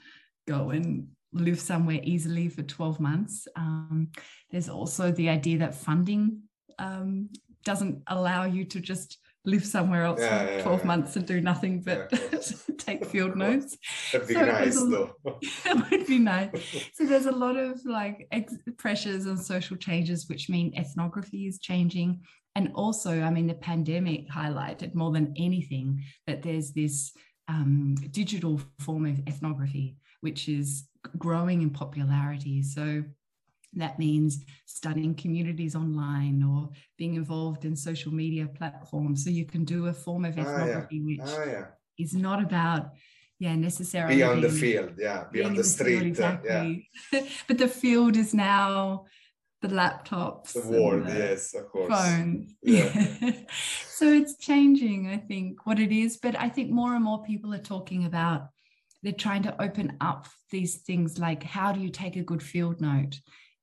go 0.47 0.71
and 0.71 1.09
live 1.33 1.61
somewhere 1.61 2.01
easily 2.03 2.49
for 2.49 2.63
12 2.63 3.01
months. 3.01 3.47
Um, 3.57 4.09
there's 4.51 4.69
also 4.69 5.13
the 5.13 5.29
idea 5.29 5.59
that 5.59 5.75
funding 5.75 6.43
um, 6.79 7.29
doesn't 7.65 8.03
allow 8.07 8.45
you 8.45 8.65
to 8.65 8.81
just 8.81 9.19
live 9.45 9.65
somewhere 9.65 10.05
else 10.05 10.21
Yeah, 10.21 10.47
for 10.47 10.53
yeah, 10.53 10.63
12 10.63 10.81
yeah. 10.81 10.87
months 10.87 11.17
and 11.17 11.27
do 11.27 11.41
nothing 11.41 11.81
but 11.83 12.11
take 12.79 13.05
field 13.07 13.37
notes. 13.47 13.77
That'd 14.13 14.29
be 14.29 14.35
So 14.35 14.45
nice 14.45 14.81
a- 14.83 14.87
though. 14.87 15.11
That 15.65 15.91
would 15.91 16.07
be 16.07 16.19
nice. 16.19 16.51
So 16.95 17.05
there's 17.07 17.27
a 17.27 17.33
lot 17.33 17.57
of 17.57 17.81
like 17.85 18.27
ex- 18.31 18.55
pressures 18.77 19.27
and 19.27 19.39
social 19.39 19.77
changes, 19.77 20.29
which 20.29 20.49
mean 20.49 20.75
ethnography 20.77 21.47
is 21.47 21.59
changing. 21.59 22.21
And 22.55 22.73
also, 22.75 23.23
I 23.23 23.31
mean, 23.31 23.47
the 23.47 23.55
pandemic 23.55 24.29
highlighted 24.29 24.95
more 24.95 25.13
than 25.13 25.33
anything 25.37 26.03
that 26.27 26.43
there's 26.43 26.73
this 26.73 27.13
um, 27.47 27.95
digital 28.11 28.61
form 28.81 29.07
of 29.07 29.21
ethnography, 29.29 29.97
which 30.21 30.49
is 30.49 30.89
growing 31.17 31.63
in 31.63 31.71
popularity. 31.71 32.63
So 32.63 33.05
that 33.75 33.99
means 33.99 34.45
studying 34.67 35.15
communities 35.15 35.75
online 35.77 36.43
or 36.43 36.71
being 36.97 37.15
involved 37.15 37.65
in 37.65 37.77
social 37.77 38.13
media 38.13 38.47
platforms. 38.47 39.23
So 39.25 39.31
you 39.31 39.45
can 39.45 39.65
do 39.65 39.87
a 39.87 39.93
form 39.93 40.25
of 40.25 40.35
Ah, 40.39 40.41
yeah. 40.43 40.49
ethnography 40.49 41.01
which 41.03 41.21
Ah, 41.23 41.45
yeah. 41.45 41.67
is 41.99 42.15
not 42.15 42.43
about, 42.43 42.91
yeah, 43.39 43.55
necessarily 43.57 44.17
Be 44.17 44.23
on 44.23 44.41
the 44.41 44.49
field, 44.51 44.93
yeah. 44.99 45.25
Be 45.25 45.41
being 45.41 45.47
on 45.47 45.51
in 45.53 45.57
the 45.59 45.65
field, 45.65 46.17
street, 46.17 46.21
uh, 46.21 46.39
yeah. 46.45 47.21
but 47.47 47.59
the 47.59 47.69
field 47.69 48.17
is 48.17 48.33
now 48.35 49.05
the 49.61 49.69
laptops, 49.69 50.53
The 50.55 50.67
world, 50.69 51.07
the 51.07 51.13
yes, 51.15 51.55
of 51.55 51.69
course. 51.69 51.93
phones. 51.93 52.55
Yeah. 52.63 52.91
Yeah. 53.21 53.33
so 53.89 54.07
it's 54.07 54.39
changing, 54.39 55.09
I 55.09 55.19
think, 55.19 55.67
what 55.67 55.79
it 55.79 55.93
is. 55.93 56.17
But 56.17 56.39
I 56.39 56.49
think 56.49 56.71
more 56.71 56.95
and 56.95 57.05
more 57.05 57.23
people 57.25 57.53
are 57.53 57.59
talking 57.75 58.05
about 58.07 58.49
they're 59.03 59.13
trying 59.13 59.43
to 59.45 59.63
open 59.63 59.97
up 60.01 60.27
these 60.51 60.77
things 60.79 61.19
like 61.19 61.43
how 61.43 61.73
do 61.73 61.81
you 61.81 61.91
take 61.91 62.17
a 62.17 62.23
good 62.23 62.43
field 62.43 62.81
note 62.81 63.19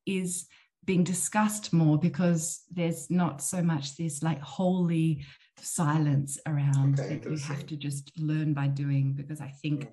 is 0.06 0.48
being 0.86 1.04
discussed 1.04 1.74
more 1.74 1.98
because 1.98 2.64
there's 2.72 3.10
not 3.10 3.42
so 3.42 3.62
much 3.62 3.96
this 3.98 4.22
like 4.22 4.40
holy 4.42 5.26
silence 5.58 6.38
around 6.46 7.00
Okay, 7.00 7.16
that 7.16 7.30
you 7.32 7.38
have 7.40 7.66
to 7.66 7.76
just 7.76 8.12
learn 8.20 8.54
by 8.54 8.68
doing 8.68 9.14
because 9.14 9.42
I 9.42 9.52
think 9.62 9.88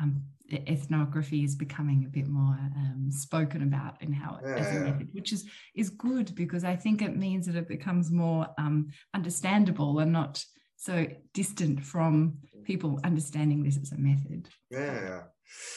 um, 0.00 0.22
ethnography 0.50 1.44
is 1.44 1.54
becoming 1.54 2.04
a 2.04 2.08
bit 2.08 2.26
more 2.26 2.58
um, 2.76 3.08
spoken 3.10 3.62
about 3.62 4.02
in 4.02 4.12
how 4.12 4.40
as 4.56 4.70
a 4.70 4.74
Yeah. 4.74 4.80
method, 4.80 5.08
which 5.12 5.32
is 5.32 5.44
is 5.74 5.90
good 5.90 6.34
because 6.34 6.64
I 6.64 6.76
think 6.76 7.02
it 7.02 7.16
means 7.16 7.46
that 7.46 7.56
it 7.56 7.68
becomes 7.68 8.10
more 8.10 8.48
um, 8.58 8.88
understandable 9.14 9.98
and 10.00 10.12
not 10.12 10.44
so 10.76 11.06
distant 11.34 11.84
from 11.84 12.38
people 12.64 13.00
understanding 13.04 13.62
this 13.62 13.78
as 13.78 13.92
a 13.92 13.98
method. 13.98 14.48
Yeah. 14.70 15.22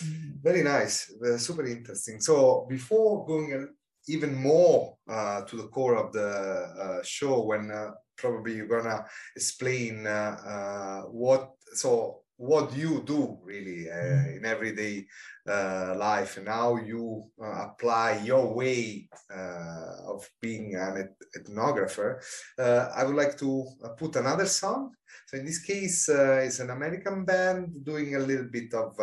Mm. 0.04 0.42
Very 0.42 0.64
nice, 0.64 1.12
uh, 1.26 1.38
super 1.38 1.66
interesting. 1.66 2.22
So 2.22 2.66
before 2.70 3.26
going 3.26 3.68
even 4.08 4.36
more 4.36 4.98
uh, 5.10 5.42
to 5.42 5.56
the 5.58 5.68
core 5.68 5.96
of 5.96 6.14
the 6.14 6.30
uh, 6.30 7.04
show, 7.04 7.44
when 7.44 7.72
uh, 7.72 7.92
probably 8.18 8.56
you're 8.56 8.68
gonna 8.68 9.06
explain 9.36 10.08
uh, 10.08 10.38
uh, 10.46 11.02
what 11.10 11.52
so 11.74 12.22
what 12.38 12.76
you 12.76 13.02
do 13.06 13.38
really 13.44 13.90
uh, 13.90 14.36
in 14.36 14.46
everyday 14.46 15.06
uh, 15.48 15.96
life 15.98 16.38
and 16.38 16.48
how 16.48 16.76
you 16.78 17.24
uh, 17.42 17.68
apply 17.68 18.22
your 18.24 18.54
way 18.54 19.08
uh, 19.34 20.14
of 20.14 20.28
being 20.42 20.76
an 20.76 20.98
eth- 20.98 21.44
ethnographer. 21.44 22.22
Uh, 22.58 22.90
I 22.96 23.04
would 23.04 23.16
like 23.16 23.38
to 23.38 23.66
uh, 23.84 23.90
put 23.90 24.16
another 24.16 24.46
song. 24.46 24.92
So 25.28 25.38
in 25.38 25.46
this 25.46 25.60
case, 25.60 26.10
uh, 26.10 26.42
it's 26.44 26.60
an 26.60 26.72
American 26.72 27.26
band 27.26 27.86
doing 27.86 28.16
a 28.16 28.20
little 28.20 28.50
bit 28.52 28.74
of 28.74 28.96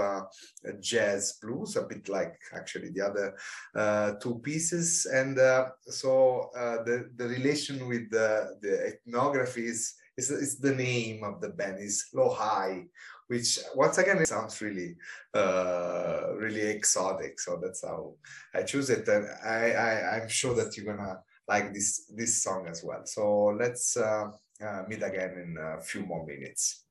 jazz 0.81 1.39
blues, 1.41 1.77
a 1.77 1.83
bit 1.83 2.09
like 2.09 2.39
actually 2.55 2.91
the 2.91 3.01
other 3.01 3.35
uh, 3.75 4.13
two 4.21 4.39
pieces. 4.41 5.07
And 5.07 5.39
uh, 5.39 5.71
so 5.87 6.51
uh, 6.57 6.83
the, 6.85 7.11
the 7.17 7.27
relation 7.27 7.89
with 7.89 8.11
the, 8.11 8.57
the 8.61 8.87
ethnography 8.89 9.67
is, 9.67 9.95
is, 10.17 10.31
is 10.31 10.59
the 10.59 10.75
name 10.75 11.25
of 11.25 11.41
the 11.41 11.49
band, 11.49 11.79
is 11.81 12.09
Low 12.13 12.31
High, 12.31 12.85
which 13.29 13.59
once 13.75 13.99
again 13.99 14.19
it 14.19 14.29
sounds 14.29 14.61
really, 14.61 14.97
uh, 15.35 16.35
really 16.37 16.63
exotic. 16.63 17.41
So 17.41 17.59
that's 17.63 17.85
how 17.85 18.15
I 18.55 18.63
choose 18.63 18.91
it. 18.91 19.07
And 19.09 19.27
I, 19.45 19.73
I, 19.73 20.17
I'm 20.17 20.29
sure 20.29 20.55
that 20.55 20.77
you're 20.77 20.95
gonna 20.95 21.21
like 21.49 21.73
this, 21.73 22.07
this 22.15 22.43
song 22.43 22.67
as 22.69 22.83
well. 22.85 23.03
So 23.05 23.47
let's 23.59 23.97
uh, 23.97 24.31
uh, 24.65 24.83
meet 24.89 25.03
again 25.03 25.33
in 25.39 25.57
a 25.59 25.81
few 25.81 26.05
more 26.05 26.25
minutes. 26.27 26.85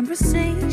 Conversation. 0.00 0.69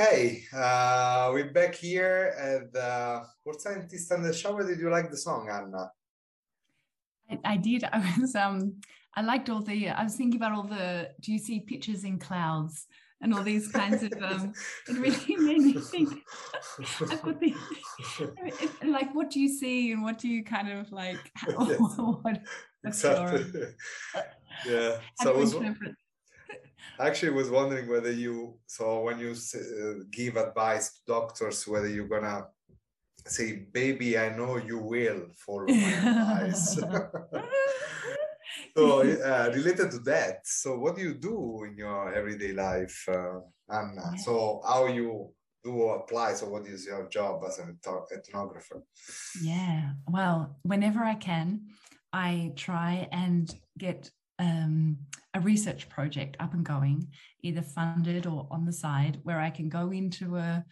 Okay, 0.00 0.44
uh, 0.54 1.28
we're 1.30 1.52
back 1.52 1.74
here 1.74 2.32
at 2.40 2.72
the 2.72 3.22
Sports 3.38 3.64
Scientist 3.64 4.10
and 4.10 4.24
the 4.24 4.32
Shower. 4.32 4.66
Did 4.66 4.78
you 4.80 4.88
like 4.88 5.10
the 5.10 5.16
song, 5.18 5.50
Anna? 5.50 5.90
I, 7.30 7.52
I 7.52 7.56
did. 7.58 7.84
I 7.92 8.16
was 8.18 8.34
um 8.34 8.76
I 9.14 9.20
liked 9.20 9.50
all 9.50 9.60
the 9.60 9.90
I 9.90 10.02
was 10.02 10.16
thinking 10.16 10.40
about 10.40 10.52
all 10.52 10.62
the 10.62 11.10
do 11.20 11.32
you 11.32 11.38
see 11.38 11.60
pictures 11.60 12.04
in 12.04 12.18
clouds 12.18 12.86
and 13.20 13.34
all 13.34 13.42
these 13.42 13.68
kinds 13.68 14.02
of 14.02 14.12
um 14.22 14.54
it 14.88 14.96
really 14.96 15.36
made 15.36 15.58
me 15.58 15.74
think 15.74 16.08
I've 17.02 17.20
got 17.22 17.38
the 17.38 17.54
it- 18.38 18.84
like 18.88 19.14
what 19.14 19.28
do 19.28 19.38
you 19.38 19.50
see 19.50 19.92
and 19.92 20.02
what 20.02 20.16
do 20.16 20.28
you 20.28 20.42
kind 20.42 20.70
of 20.72 20.90
like 20.92 21.18
Yes. 21.46 21.78
what, 21.78 22.40
exactly. 22.84 23.64
yeah. 24.66 24.96
how 25.18 25.24
So 25.24 25.34
I 25.34 25.36
was 25.36 25.52
interpret 25.52 25.94
actually 26.98 27.32
was 27.32 27.50
wondering 27.50 27.88
whether 27.88 28.12
you 28.12 28.58
so 28.66 29.02
when 29.02 29.18
you 29.18 29.32
uh, 29.32 30.04
give 30.10 30.36
advice 30.36 30.92
to 30.92 31.00
doctors 31.06 31.66
whether 31.66 31.88
you're 31.88 32.08
gonna 32.08 32.46
say, 33.26 33.66
"Baby, 33.72 34.18
I 34.18 34.36
know 34.36 34.56
you 34.56 34.78
will 34.78 35.28
follow 35.34 35.66
my 35.66 35.74
advice." 35.74 36.74
so 38.76 39.00
uh, 39.24 39.50
related 39.54 39.90
to 39.92 39.98
that, 40.00 40.40
so 40.44 40.78
what 40.78 40.96
do 40.96 41.02
you 41.02 41.14
do 41.14 41.64
in 41.64 41.76
your 41.76 42.14
everyday 42.14 42.52
life, 42.52 43.08
uh, 43.08 43.40
Anna? 43.68 44.16
So 44.18 44.60
how 44.66 44.86
you 44.86 45.32
do 45.62 45.88
apply? 45.90 46.34
So 46.34 46.48
what 46.48 46.66
is 46.66 46.86
your 46.86 47.08
job 47.08 47.42
as 47.46 47.58
an 47.58 47.78
ethnographer? 47.84 48.82
Yeah. 49.42 49.92
Well, 50.08 50.58
whenever 50.62 51.00
I 51.00 51.14
can, 51.14 51.66
I 52.12 52.52
try 52.56 53.08
and 53.12 53.52
get 53.78 54.10
um, 54.38 54.98
a 55.34 55.40
research 55.40 55.88
project 55.88 56.36
up 56.40 56.54
and 56.54 56.64
going, 56.64 57.08
either 57.42 57.62
funded 57.62 58.26
or 58.26 58.48
on 58.50 58.64
the 58.64 58.72
side, 58.72 59.20
where 59.22 59.40
I 59.40 59.50
can 59.50 59.68
go 59.68 59.90
into 59.90 60.36
a, 60.36 60.64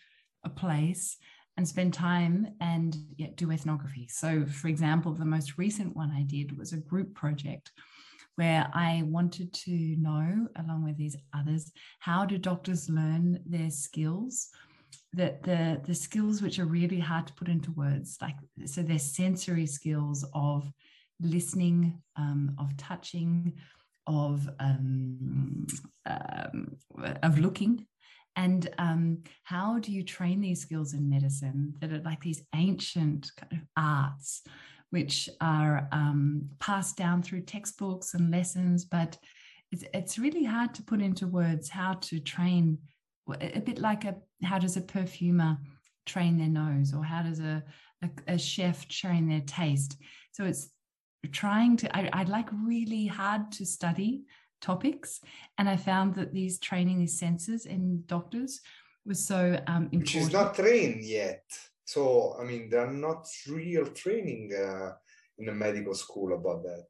a 0.44 0.48
place 0.48 1.16
and 1.56 1.66
spend 1.66 1.92
time 1.94 2.48
and 2.60 2.96
yeah, 3.16 3.28
do 3.34 3.50
ethnography. 3.50 4.08
So, 4.08 4.46
for 4.46 4.68
example, 4.68 5.12
the 5.12 5.24
most 5.24 5.58
recent 5.58 5.96
one 5.96 6.10
I 6.10 6.22
did 6.22 6.56
was 6.56 6.72
a 6.72 6.78
group 6.78 7.14
project 7.14 7.72
where 8.36 8.70
I 8.72 9.02
wanted 9.04 9.52
to 9.52 9.72
know, 9.98 10.46
along 10.54 10.84
with 10.84 10.96
these 10.96 11.16
others, 11.34 11.72
how 11.98 12.24
do 12.24 12.38
doctors 12.38 12.88
learn 12.88 13.40
their 13.44 13.70
skills 13.70 14.50
that 15.12 15.42
the 15.42 15.80
the 15.86 15.94
skills 15.94 16.42
which 16.42 16.58
are 16.58 16.64
really 16.64 17.00
hard 17.00 17.26
to 17.26 17.32
put 17.32 17.48
into 17.48 17.72
words 17.72 18.18
like 18.20 18.36
so 18.66 18.82
their 18.82 18.98
sensory 18.98 19.66
skills 19.66 20.24
of 20.34 20.70
listening 21.20 22.00
um, 22.16 22.54
of 22.58 22.76
touching 22.76 23.52
of 24.08 24.48
um, 24.58 25.66
um, 26.06 26.76
of 27.22 27.38
looking. 27.38 27.86
And 28.34 28.68
um, 28.78 29.24
how 29.44 29.78
do 29.78 29.92
you 29.92 30.02
train 30.02 30.40
these 30.40 30.60
skills 30.60 30.94
in 30.94 31.08
medicine 31.08 31.74
that 31.80 31.92
are 31.92 32.02
like 32.02 32.20
these 32.20 32.42
ancient 32.54 33.30
kind 33.36 33.52
of 33.52 33.68
arts 33.76 34.42
which 34.90 35.28
are 35.40 35.88
um, 35.92 36.48
passed 36.58 36.96
down 36.96 37.22
through 37.22 37.42
textbooks 37.42 38.14
and 38.14 38.30
lessons 38.30 38.84
but 38.84 39.18
it's, 39.70 39.84
it's 39.92 40.18
really 40.18 40.44
hard 40.44 40.72
to 40.74 40.82
put 40.82 41.02
into 41.02 41.26
words 41.26 41.68
how 41.68 41.92
to 41.94 42.20
train 42.20 42.78
a 43.40 43.60
bit 43.60 43.78
like 43.78 44.04
a 44.04 44.16
how 44.42 44.58
does 44.58 44.76
a 44.76 44.80
perfumer 44.80 45.58
train 46.06 46.38
their 46.38 46.48
nose 46.48 46.94
or 46.94 47.04
how 47.04 47.22
does 47.22 47.40
a, 47.40 47.62
a, 48.02 48.34
a 48.34 48.38
chef 48.38 48.88
train 48.88 49.28
their 49.28 49.42
taste? 49.42 49.96
So 50.32 50.44
it's 50.44 50.70
trying 51.32 51.76
to 51.76 51.96
I, 51.96 52.08
i'd 52.14 52.28
like 52.28 52.48
really 52.64 53.06
hard 53.06 53.52
to 53.52 53.66
study 53.66 54.22
topics 54.60 55.20
and 55.58 55.68
i 55.68 55.76
found 55.76 56.14
that 56.14 56.32
these 56.32 56.58
training 56.58 56.98
these 56.98 57.18
senses 57.18 57.66
in 57.66 58.04
doctors 58.06 58.60
was 59.08 59.26
so 59.26 59.58
um, 59.66 59.88
important 59.90 60.02
Which 60.02 60.14
is 60.16 60.32
not 60.32 60.54
trained 60.54 61.02
yet. 61.02 61.44
So 61.86 62.36
I 62.38 62.44
mean, 62.44 62.68
there 62.68 62.86
are 62.86 62.92
not 62.92 63.26
real 63.48 63.86
training 63.86 64.52
uh, 64.54 64.92
in 65.38 65.46
the 65.46 65.52
medical 65.52 65.94
school 65.94 66.34
about 66.34 66.62
that. 66.64 66.86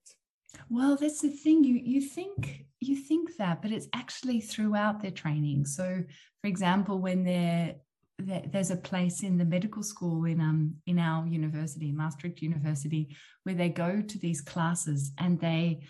Well, 0.68 0.97
that's 0.97 1.20
the 1.20 1.31
thing. 1.31 1.64
You 1.64 1.76
you 1.76 2.01
think 2.01 2.66
you 2.81 2.97
think 2.97 3.37
that, 3.37 3.62
but 3.62 3.70
it's 3.70 3.89
actually 3.95 4.41
throughout 4.41 5.01
their 5.01 5.12
training. 5.12 5.66
So, 5.66 6.03
for 6.41 6.49
example, 6.49 6.99
when 6.99 7.24
they're 7.24 7.76
there's 8.18 8.70
a 8.70 8.76
place 8.76 9.22
in 9.22 9.38
the 9.38 9.44
medical 9.44 9.82
school 9.82 10.24
in 10.24 10.40
um 10.40 10.74
in 10.86 10.98
our 10.98 11.26
university, 11.26 11.92
Maastricht 11.92 12.42
University, 12.42 13.16
where 13.44 13.54
they 13.54 13.68
go 13.68 14.02
to 14.02 14.18
these 14.18 14.40
classes 14.40 15.12
and 15.18 15.40
they, 15.40 15.80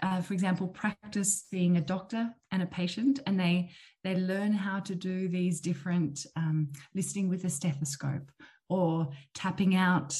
uh, 0.00 0.20
for 0.20 0.34
example, 0.34 0.66
practice 0.66 1.46
being 1.50 1.76
a 1.76 1.80
doctor 1.80 2.30
and 2.50 2.62
a 2.62 2.66
patient, 2.66 3.20
and 3.26 3.38
they 3.38 3.70
they 4.02 4.16
learn 4.16 4.52
how 4.52 4.80
to 4.80 4.94
do 4.94 5.28
these 5.28 5.60
different 5.60 6.26
um, 6.36 6.68
listening 6.94 7.28
with 7.28 7.44
a 7.44 7.50
stethoscope 7.50 8.30
or 8.68 9.08
tapping 9.34 9.76
out 9.76 10.18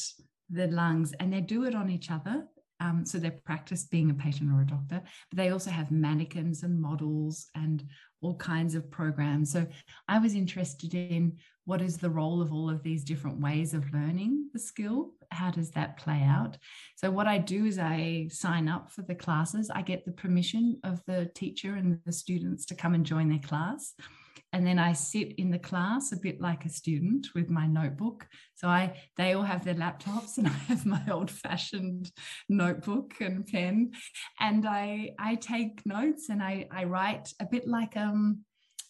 the 0.48 0.68
lungs, 0.68 1.12
and 1.18 1.32
they 1.32 1.40
do 1.40 1.64
it 1.64 1.74
on 1.74 1.90
each 1.90 2.10
other 2.10 2.44
um, 2.82 3.06
so 3.06 3.18
they 3.18 3.30
practice 3.30 3.84
being 3.84 4.10
a 4.10 4.14
patient 4.14 4.50
or 4.52 4.62
a 4.62 4.66
doctor, 4.66 5.00
but 5.30 5.36
they 5.36 5.50
also 5.50 5.70
have 5.70 5.92
mannequins 5.92 6.64
and 6.64 6.80
models 6.80 7.46
and 7.54 7.84
all 8.20 8.34
kinds 8.36 8.74
of 8.74 8.90
programs. 8.90 9.52
So 9.52 9.66
I 10.08 10.18
was 10.18 10.34
interested 10.34 10.92
in 10.94 11.38
what 11.64 11.80
is 11.80 11.96
the 11.96 12.10
role 12.10 12.42
of 12.42 12.52
all 12.52 12.68
of 12.68 12.82
these 12.82 13.04
different 13.04 13.40
ways 13.40 13.72
of 13.72 13.92
learning 13.92 14.48
the 14.52 14.58
skill? 14.58 15.12
How 15.30 15.52
does 15.52 15.70
that 15.70 15.96
play 15.96 16.22
out? 16.26 16.58
So 16.96 17.08
what 17.08 17.28
I 17.28 17.38
do 17.38 17.66
is 17.66 17.78
I 17.78 18.28
sign 18.32 18.68
up 18.68 18.90
for 18.90 19.02
the 19.02 19.14
classes. 19.14 19.70
I 19.70 19.82
get 19.82 20.04
the 20.04 20.12
permission 20.12 20.80
of 20.82 21.00
the 21.06 21.30
teacher 21.36 21.76
and 21.76 22.00
the 22.04 22.12
students 22.12 22.66
to 22.66 22.74
come 22.74 22.94
and 22.94 23.06
join 23.06 23.28
their 23.28 23.38
class. 23.38 23.94
And 24.52 24.66
then 24.66 24.78
I 24.78 24.92
sit 24.92 25.32
in 25.38 25.50
the 25.50 25.58
class 25.58 26.12
a 26.12 26.16
bit 26.16 26.40
like 26.40 26.64
a 26.64 26.68
student 26.68 27.28
with 27.34 27.48
my 27.48 27.66
notebook. 27.66 28.26
So 28.54 28.68
I 28.68 29.00
they 29.16 29.32
all 29.32 29.42
have 29.42 29.64
their 29.64 29.74
laptops 29.74 30.38
and 30.38 30.46
I 30.54 30.58
have 30.68 30.84
my 30.84 31.02
old-fashioned 31.10 32.10
notebook 32.48 33.14
and 33.20 33.46
pen. 33.46 33.92
And 34.40 34.66
I 34.66 35.12
I 35.18 35.36
take 35.36 35.84
notes 35.86 36.28
and 36.28 36.42
I 36.42 36.68
I 36.70 36.84
write 36.84 37.32
a 37.40 37.46
bit 37.46 37.66
like 37.66 37.96
um 37.96 38.44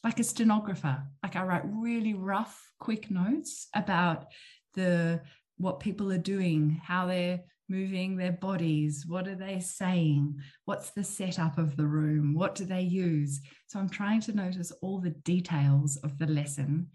like 0.05 0.19
a 0.19 0.25
stenographer. 0.25 1.05
Like 1.23 1.37
I 1.37 1.45
write 1.45 1.63
really 1.65 2.15
rough, 2.15 2.61
quick 2.81 3.11
notes 3.11 3.69
about 3.75 4.27
the 4.75 5.23
what 5.59 5.81
people 5.81 6.11
are 6.11 6.19
doing, 6.19 6.81
how 6.83 7.07
they're 7.07 7.41
moving 7.73 8.17
their 8.17 8.33
bodies, 8.33 9.05
what 9.07 9.27
are 9.27 9.35
they 9.35 9.59
saying, 9.59 10.39
what's 10.67 10.91
the 10.91 11.03
setup 11.03 11.57
of 11.59 11.77
the 11.77 11.87
room, 11.87 12.35
what 12.35 12.55
do 12.55 12.65
they 12.65 12.83
use. 12.83 13.41
So 13.67 13.79
I'm 13.79 13.89
trying 13.89 14.21
to 14.23 14.37
notice 14.37 14.71
all 14.83 15.01
the 15.01 15.17
details 15.25 15.97
of 16.05 16.19
the 16.19 16.27
lesson. 16.27 16.89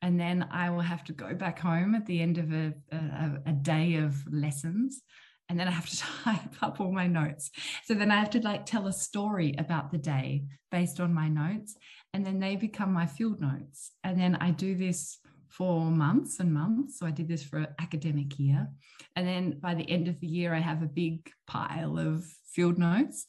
And 0.00 0.18
then 0.18 0.46
I 0.50 0.70
will 0.70 0.80
have 0.80 1.04
to 1.04 1.12
go 1.12 1.34
back 1.34 1.58
home 1.58 1.94
at 1.94 2.06
the 2.06 2.20
end 2.22 2.38
of 2.38 2.52
a, 2.52 2.72
a, 2.92 3.38
a 3.46 3.52
day 3.52 3.96
of 3.96 4.16
lessons 4.32 5.02
and 5.48 5.60
then 5.60 5.68
I 5.68 5.72
have 5.72 5.88
to 5.90 5.96
type 6.24 6.62
up 6.62 6.80
all 6.80 6.92
my 6.92 7.06
notes. 7.06 7.50
So 7.84 7.92
then 7.92 8.10
I 8.10 8.18
have 8.18 8.30
to 8.30 8.40
like 8.40 8.64
tell 8.64 8.86
a 8.86 8.92
story 8.92 9.54
about 9.58 9.92
the 9.92 9.98
day 9.98 10.44
based 10.70 10.98
on 10.98 11.12
my 11.12 11.28
notes, 11.28 11.76
and 12.14 12.24
then 12.24 12.40
they 12.40 12.56
become 12.56 12.90
my 12.90 13.04
field 13.04 13.38
notes. 13.38 13.92
And 14.02 14.18
then 14.18 14.36
I 14.36 14.50
do 14.50 14.74
this 14.74 15.18
for 15.52 15.90
months 15.90 16.40
and 16.40 16.52
months. 16.52 16.98
So 16.98 17.06
I 17.06 17.10
did 17.10 17.28
this 17.28 17.44
for 17.44 17.58
an 17.58 17.68
academic 17.78 18.38
year. 18.38 18.68
And 19.16 19.26
then 19.26 19.58
by 19.60 19.74
the 19.74 19.88
end 19.88 20.08
of 20.08 20.18
the 20.20 20.26
year, 20.26 20.54
I 20.54 20.60
have 20.60 20.82
a 20.82 20.86
big 20.86 21.30
pile 21.46 21.98
of 21.98 22.24
field 22.46 22.78
notes. 22.78 23.26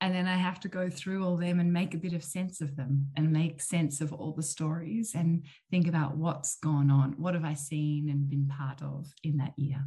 And 0.00 0.14
then 0.14 0.28
I 0.28 0.36
have 0.36 0.60
to 0.60 0.68
go 0.68 0.90
through 0.90 1.24
all 1.24 1.36
them 1.36 1.58
and 1.58 1.72
make 1.72 1.94
a 1.94 1.98
bit 1.98 2.12
of 2.12 2.22
sense 2.22 2.60
of 2.60 2.76
them 2.76 3.08
and 3.16 3.32
make 3.32 3.60
sense 3.62 4.00
of 4.00 4.12
all 4.12 4.32
the 4.32 4.42
stories 4.42 5.14
and 5.14 5.44
think 5.70 5.88
about 5.88 6.16
what's 6.16 6.58
gone 6.58 6.90
on. 6.90 7.14
What 7.16 7.34
have 7.34 7.44
I 7.44 7.54
seen 7.54 8.10
and 8.10 8.28
been 8.28 8.46
part 8.46 8.82
of 8.82 9.06
in 9.24 9.38
that 9.38 9.54
year? 9.56 9.82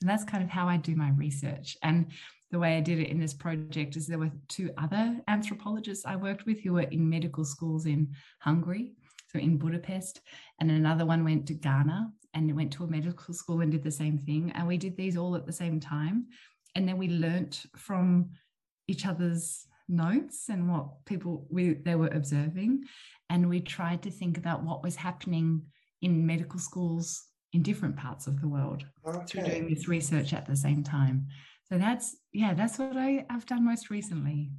So 0.00 0.06
that's 0.06 0.24
kind 0.24 0.44
of 0.44 0.50
how 0.50 0.68
I 0.68 0.76
do 0.76 0.94
my 0.94 1.10
research. 1.10 1.76
And 1.82 2.12
the 2.50 2.58
way 2.58 2.76
I 2.76 2.80
did 2.80 2.98
it 3.00 3.08
in 3.08 3.18
this 3.18 3.34
project 3.34 3.96
is 3.96 4.06
there 4.06 4.18
were 4.18 4.30
two 4.48 4.70
other 4.76 5.18
anthropologists 5.26 6.04
I 6.04 6.16
worked 6.16 6.44
with 6.46 6.60
who 6.60 6.74
were 6.74 6.82
in 6.82 7.08
medical 7.08 7.44
schools 7.44 7.86
in 7.86 8.14
Hungary, 8.40 8.92
so 9.28 9.38
in 9.38 9.58
Budapest, 9.58 10.20
and 10.60 10.70
another 10.70 11.06
one 11.06 11.24
went 11.24 11.46
to 11.46 11.54
Ghana 11.54 12.10
and 12.34 12.54
went 12.54 12.72
to 12.74 12.84
a 12.84 12.88
medical 12.88 13.34
school 13.34 13.60
and 13.60 13.72
did 13.72 13.82
the 13.82 13.90
same 13.90 14.18
thing. 14.18 14.52
And 14.54 14.68
we 14.68 14.76
did 14.76 14.96
these 14.96 15.16
all 15.16 15.34
at 15.36 15.46
the 15.46 15.52
same 15.52 15.80
time. 15.80 16.26
And 16.74 16.86
then 16.86 16.98
we 16.98 17.08
learnt 17.08 17.64
from 17.76 18.30
each 18.86 19.06
other's 19.06 19.66
notes 19.88 20.48
and 20.48 20.70
what 20.70 21.04
people 21.06 21.46
we 21.50 21.74
they 21.74 21.94
were 21.94 22.08
observing. 22.08 22.84
And 23.30 23.48
we 23.48 23.60
tried 23.60 24.02
to 24.02 24.10
think 24.10 24.36
about 24.36 24.62
what 24.62 24.82
was 24.82 24.96
happening 24.96 25.62
in 26.02 26.26
medical 26.26 26.60
schools 26.60 27.24
in 27.52 27.62
different 27.62 27.96
parts 27.96 28.26
of 28.26 28.40
the 28.40 28.48
world 28.48 28.84
okay. 29.06 29.24
through 29.26 29.44
doing 29.44 29.68
this 29.68 29.88
research 29.88 30.32
at 30.32 30.46
the 30.46 30.56
same 30.56 30.82
time. 30.84 31.26
So 31.68 31.78
that's 31.78 32.16
yeah, 32.32 32.54
that's 32.54 32.78
what 32.78 32.96
I, 32.96 33.24
have 33.30 33.46
done 33.46 33.64
most 33.64 33.90
recently. 33.90 34.50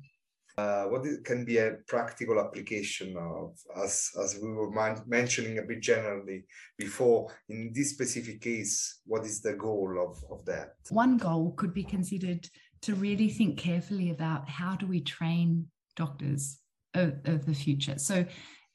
Uh, 0.58 0.86
what 0.86 1.06
is, 1.06 1.20
can 1.24 1.46
be 1.46 1.58
a 1.60 1.76
practical 1.88 2.40
application 2.40 3.16
of, 3.16 3.56
as 3.76 4.10
as 4.24 4.40
we 4.42 4.50
were 4.50 4.72
man- 4.72 5.04
mentioning 5.06 5.60
a 5.60 5.62
bit 5.62 5.82
generally 5.82 6.46
before, 6.80 7.32
in 7.50 7.72
this 7.76 7.92
specific 7.92 8.42
case, 8.42 9.02
what 9.06 9.24
is 9.24 9.40
the 9.40 9.54
goal 9.54 9.96
of, 10.00 10.18
of 10.32 10.44
that? 10.46 10.70
One 10.90 11.18
goal 11.18 11.54
could 11.58 11.76
be 11.76 11.84
considered 11.84 12.50
to 12.82 12.96
really 12.96 13.30
think 13.30 13.60
carefully 13.60 14.10
about 14.10 14.50
how 14.50 14.76
do 14.76 14.88
we 14.88 15.02
train 15.02 15.68
doctors 15.96 16.60
of, 16.96 17.14
of 17.26 17.46
the 17.46 17.54
future. 17.54 18.00
So 18.00 18.26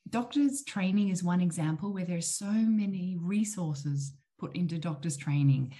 doctors 0.09 0.63
training 0.63 1.09
is 1.09 1.25
one 1.25 1.41
example 1.41 1.93
where 1.93 2.05
there's 2.05 2.37
so 2.37 2.53
many 2.53 3.17
resources 3.21 4.13
put 4.39 4.55
into 4.55 4.79
doctors 4.79 5.17
training 5.17 5.75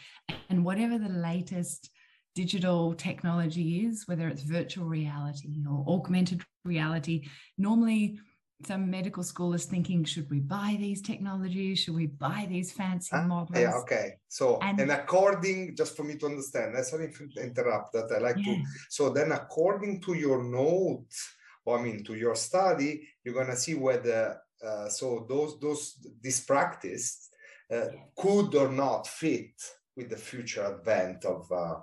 and 0.51 0.65
whatever 0.65 0.99
the 0.99 1.09
latest 1.09 1.91
digital 2.35 2.95
technology 2.95 3.85
is 3.87 4.07
whether 4.07 4.29
it's 4.29 4.43
virtual 4.43 4.87
reality 4.87 5.65
or 5.69 5.85
augmented 5.87 6.43
reality. 6.65 7.29
Normally 7.59 8.19
some 8.67 8.91
medical 8.91 9.25
school 9.25 9.55
is 9.55 9.65
thinking 9.65 10.05
should 10.05 10.31
we 10.31 10.39
buy 10.39 10.77
these 10.79 11.03
technologies? 11.03 11.81
Should 11.81 11.97
we 11.97 12.07
buy 12.07 12.47
these 12.49 12.71
fancy 12.71 13.11
ah, 13.13 13.23
models? 13.23 13.59
yeah 13.59 13.75
okay. 13.83 14.15
So 14.29 14.59
and, 14.63 14.79
and, 14.81 14.91
according 14.93 15.77
just 15.77 15.97
for 15.97 16.05
me 16.05 16.17
to 16.19 16.27
understand 16.27 16.75
that's 16.75 16.91
sorry 16.91 17.13
to 17.13 17.43
interrupt 17.43 17.93
that 17.95 18.13
i 18.15 18.19
like 18.19 18.37
yeah. 18.39 18.55
to 18.55 18.63
so 18.89 19.11
then 19.11 19.33
according 19.33 20.01
to 20.03 20.15
your 20.15 20.45
notes 20.45 21.35
or 21.65 21.79
I 21.79 21.83
mean 21.83 22.05
to 22.05 22.15
your 22.15 22.35
study, 22.35 23.09
you're 23.23 23.35
gonna 23.35 23.57
see 23.57 23.75
whether 23.75 24.41
uh, 24.65 24.89
so 24.89 25.27
those 25.29 25.59
those 25.61 25.97
this 26.23 26.41
practice 26.41 27.31
uh, 27.73 27.89
could 28.17 28.55
or 28.55 28.71
not 28.71 29.07
fit 29.07 29.55
with 29.97 30.11
the 30.11 30.17
future 30.17 30.65
advent 30.65 31.25
of 31.25 31.51
uh, 31.53 31.77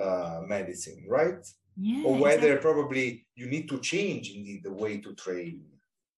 uh 0.00 0.40
medicine, 0.46 1.04
right? 1.08 1.44
Yeah, 1.76 2.04
or 2.04 2.16
whether 2.16 2.52
exactly. 2.52 2.72
probably 2.72 3.26
you 3.34 3.46
need 3.46 3.68
to 3.68 3.80
change 3.80 4.30
indeed 4.30 4.62
the 4.62 4.72
way 4.72 4.98
to 4.98 5.14
train. 5.14 5.62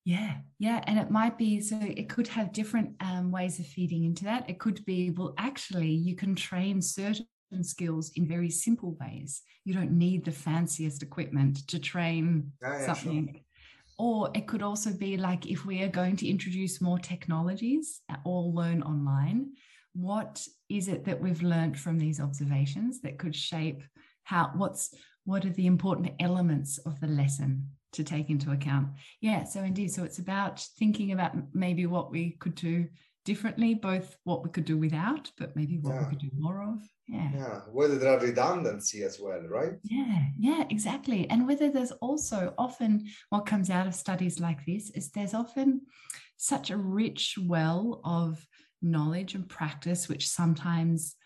Yeah, 0.05 0.37
yeah, 0.61 0.85
and 0.87 1.01
it 1.01 1.11
might 1.11 1.37
be 1.37 1.61
so. 1.61 1.79
It 1.81 2.09
could 2.09 2.29
have 2.29 2.53
different 2.53 2.95
um, 3.01 3.33
ways 3.33 3.59
of 3.59 3.67
feeding 3.67 4.05
into 4.05 4.23
that. 4.25 4.49
It 4.49 4.61
could 4.61 4.85
be 4.85 5.11
well, 5.11 5.35
actually, 5.37 5.91
you 5.91 6.15
can 6.15 6.37
train 6.37 6.81
certain 6.81 7.27
skills 7.63 8.13
in 8.15 8.29
very 8.29 8.49
simple 8.51 8.97
ways. 9.01 9.43
You 9.65 9.75
don't 9.75 9.99
need 9.99 10.25
the 10.25 10.31
fanciest 10.31 11.03
equipment 11.03 11.67
to 11.67 11.81
train 11.81 12.53
yeah, 12.63 12.79
yeah, 12.79 12.87
something. 12.87 13.31
Sure. 13.33 13.43
Or 13.99 14.31
it 14.35 14.47
could 14.47 14.63
also 14.63 14.93
be 14.93 15.17
like 15.17 15.47
if 15.47 15.67
we 15.67 15.83
are 15.83 15.89
going 15.89 16.17
to 16.19 16.29
introduce 16.29 16.81
more 16.81 17.01
technologies 17.01 18.01
or 18.25 18.45
learn 18.45 18.83
online, 18.83 19.55
what 19.93 20.47
is 20.69 20.89
it 20.89 21.05
that 21.05 21.21
we've 21.21 21.43
learned 21.43 21.79
from 21.79 21.99
these 21.99 22.21
observations 22.21 23.01
that 23.03 23.19
could 23.19 23.35
shape 23.35 23.83
how 24.25 24.51
what's 24.55 24.95
what 25.25 25.45
are 25.45 25.51
the 25.51 25.67
important 25.67 26.13
elements 26.21 26.79
of 26.79 27.01
the 27.01 27.07
lesson 27.07 27.69
to 27.93 28.05
take 28.05 28.31
into 28.31 28.53
account? 28.53 28.89
Yeah, 29.21 29.45
so 29.45 29.61
indeed, 29.61 29.93
so 29.93 30.05
it's 30.05 30.19
about 30.19 30.61
thinking 30.79 31.13
about 31.13 31.33
maybe 31.53 31.87
what 31.87 32.13
we 32.13 32.37
could 32.39 32.55
do 32.55 32.87
differently, 33.25 33.75
both 33.75 34.17
what 34.23 34.45
we 34.45 34.51
could 34.51 34.65
do 34.65 34.77
without, 34.77 35.31
but 35.37 35.57
maybe 35.57 35.79
what 35.79 35.95
yeah. 35.95 36.05
we 36.05 36.11
could 36.11 36.21
do 36.21 36.31
more 36.39 36.63
of 36.63 36.81
yeah 37.09 37.31
yeah 37.35 37.61
whether 37.73 37.99
there 37.99 38.17
are 38.17 38.21
redundancy 38.21 39.03
as 39.03 39.21
well 39.21 39.41
right 39.49 39.75
yeah 39.85 40.25
yeah 40.39 40.65
exactly 40.71 41.29
and 41.31 41.47
whether 41.47 41.71
there's 41.71 41.93
also 41.93 42.53
often 42.59 43.07
what 43.31 43.47
comes 43.47 43.71
out 43.71 43.87
of 43.87 43.95
studies 43.95 44.41
like 44.41 44.65
this 44.67 44.91
is 44.91 45.11
there's 45.11 45.35
often 45.35 45.81
such 46.37 46.71
a 46.71 46.77
rich 46.77 47.37
well 47.47 48.01
of 48.05 48.45
knowledge 48.83 49.35
and 49.35 49.49
practice 49.49 50.09
which 50.09 50.29
sometimes 50.29 51.17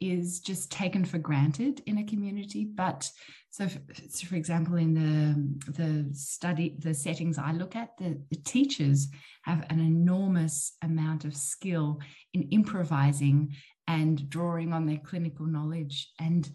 is 0.00 0.40
just 0.40 0.72
taken 0.72 1.04
for 1.04 1.18
granted 1.18 1.80
in 1.86 1.98
a 1.98 2.04
community 2.04 2.64
but 2.64 3.08
so 3.50 3.68
for, 3.68 3.80
so 4.08 4.26
for 4.26 4.34
example 4.34 4.76
in 4.76 4.94
the 4.94 5.72
the 5.72 6.12
study 6.14 6.76
the 6.80 6.92
settings 6.92 7.38
i 7.38 7.52
look 7.52 7.76
at 7.76 7.96
the, 7.98 8.20
the 8.30 8.36
teachers 8.38 9.08
have 9.42 9.64
an 9.70 9.80
enormous 9.80 10.76
amount 10.82 11.24
of 11.24 11.36
skill 11.36 12.00
in 12.32 12.42
improvising 12.50 13.54
and 13.88 14.28
drawing 14.30 14.72
on 14.72 14.86
their 14.86 14.98
clinical 14.98 15.46
knowledge. 15.46 16.10
And 16.18 16.48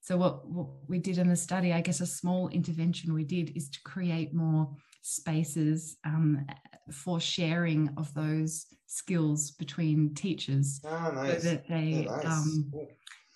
so, 0.00 0.16
what, 0.16 0.48
what 0.48 0.66
we 0.88 0.98
did 0.98 1.18
in 1.18 1.28
the 1.28 1.36
study, 1.36 1.72
I 1.72 1.80
guess 1.80 2.00
a 2.00 2.06
small 2.06 2.48
intervention 2.48 3.14
we 3.14 3.24
did 3.24 3.56
is 3.56 3.70
to 3.70 3.78
create 3.84 4.34
more 4.34 4.68
spaces 5.00 5.96
um, 6.04 6.44
for 6.90 7.20
sharing 7.20 7.90
of 7.96 8.12
those 8.14 8.66
skills 8.86 9.52
between 9.52 10.14
teachers 10.14 10.80
oh, 10.84 11.10
nice. 11.14 11.42
so 11.42 11.50
that 11.50 11.68
they 11.68 12.04
nice. 12.04 12.24
um, 12.24 12.72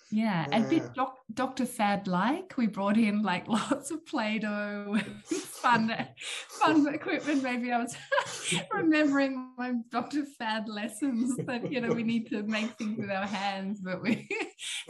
yeah, 0.09 0.45
yeah. 0.49 0.55
and 0.55 0.69
bit 0.69 0.93
doc, 0.93 1.17
Dr. 1.33 1.65
Fad 1.65 2.07
like. 2.07 2.53
We 2.57 2.67
brought 2.67 2.97
in 2.97 3.23
like 3.23 3.47
lots 3.47 3.91
of 3.91 4.05
Play-Doh, 4.05 4.97
fun, 5.25 6.07
fun 6.47 6.93
equipment. 6.93 7.43
Maybe 7.43 7.71
I 7.71 7.79
was 7.79 7.95
remembering 8.71 9.51
my 9.57 9.73
Dr. 9.91 10.23
Fad 10.25 10.69
lessons 10.69 11.35
that 11.45 11.71
you 11.71 11.81
know 11.81 11.91
we 11.91 12.03
need 12.03 12.29
to 12.29 12.43
make 12.43 12.71
things 12.77 12.99
with 12.99 13.09
our 13.09 13.25
hands, 13.25 13.81
but 13.81 14.01
we 14.01 14.29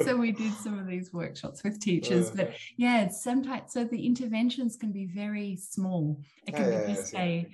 so 0.02 0.16
we 0.16 0.32
did 0.32 0.54
some 0.54 0.78
of 0.78 0.86
these 0.86 1.12
workshops 1.12 1.64
with 1.64 1.80
teachers. 1.80 2.30
But 2.30 2.54
yeah, 2.78 3.08
sometimes 3.10 3.74
so 3.74 3.86
the 3.86 4.06
interventions 4.06 4.76
can 4.76 4.92
be 4.92 5.06
very 5.08 5.56
small. 5.56 6.22
It 6.46 6.56
can 6.56 6.72
yeah, 6.72 6.82
be 6.82 6.94
just 6.94 7.14
yeah, 7.14 7.20
say 7.20 7.48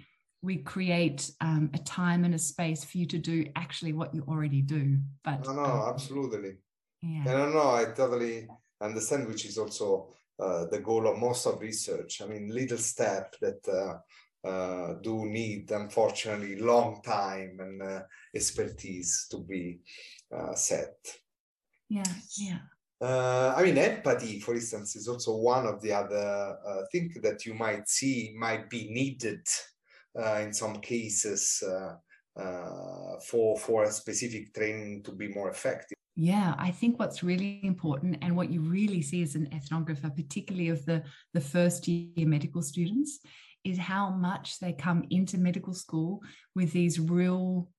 we 0.44 0.58
create 0.58 1.32
um, 1.42 1.72
a 1.74 1.80
time 1.80 2.26
and 2.26 2.36
a 2.36 2.40
space 2.40 2.84
for 2.84 2.98
you 2.98 3.08
to 3.08 3.18
do 3.18 3.46
actually 3.56 3.94
what 3.94 4.14
you 4.14 4.24
already 4.28 4.62
do. 4.62 5.00
But 5.24 5.46
no, 5.46 5.54
no, 5.54 5.64
um, 5.64 5.90
absolutely 5.90 6.58
yeah. 7.04 7.24
I 7.28 7.52
know 7.52 7.72
I 7.76 7.86
totally 7.96 8.48
understand, 8.82 9.28
which 9.28 9.46
is 9.46 9.58
also 9.58 10.14
uh, 10.40 10.66
the 10.72 10.80
goal 10.80 11.08
of 11.08 11.18
most 11.18 11.46
of 11.46 11.60
research. 11.60 12.22
I 12.22 12.28
mean, 12.28 12.48
little 12.48 12.78
step 12.78 13.36
that 13.42 13.68
uh, 13.68 14.48
uh, 14.48 14.94
do 15.02 15.26
need, 15.26 15.70
unfortunately, 15.72 16.60
long 16.60 17.02
time 17.04 17.58
and 17.60 17.82
uh, 17.82 18.02
expertise 18.34 19.28
to 19.32 19.40
be 19.40 19.80
uh, 20.36 20.54
set. 20.56 20.96
Yeah, 21.90 22.14
yeah. 22.38 22.60
Uh, 23.02 23.54
I 23.58 23.64
mean, 23.64 23.78
empathy, 23.78 24.40
for 24.40 24.56
instance, 24.56 24.96
is 24.96 25.10
also 25.10 25.36
one 25.36 25.68
of 25.68 25.82
the 25.82 25.92
other 25.92 26.86
things 26.90 27.18
that 27.22 27.46
you 27.46 27.54
might 27.54 27.90
see 27.90 28.34
might 28.38 28.70
be 28.70 28.90
needed 28.90 29.46
Uh, 30.16 30.42
in 30.44 30.54
some 30.54 30.76
cases 30.76 31.64
uh, 31.68 31.96
uh, 32.40 33.20
for 33.26 33.58
for 33.58 33.84
a 33.84 33.92
specific 33.92 34.54
training 34.54 35.02
to 35.02 35.12
be 35.12 35.28
more 35.30 35.50
effective. 35.50 35.98
Yeah, 36.16 36.54
I 36.60 36.70
think 36.70 37.00
what's 37.00 37.24
really 37.24 37.60
important 37.64 38.20
and 38.22 38.36
what 38.36 38.52
you 38.52 38.62
really 38.62 39.02
see 39.02 39.24
as 39.24 39.34
an 39.34 39.48
ethnographer, 39.52 40.16
particularly 40.16 40.70
of 40.70 40.86
the, 40.86 41.02
the 41.34 41.42
first 41.42 41.88
year 41.88 42.28
medical 42.28 42.62
students, 42.62 43.22
is 43.64 43.80
how 43.80 44.12
much 44.12 44.60
they 44.60 44.74
come 44.74 45.04
into 45.10 45.40
medical 45.40 45.74
school 45.74 46.22
with 46.54 46.72
these 46.74 47.00
real 47.00 47.70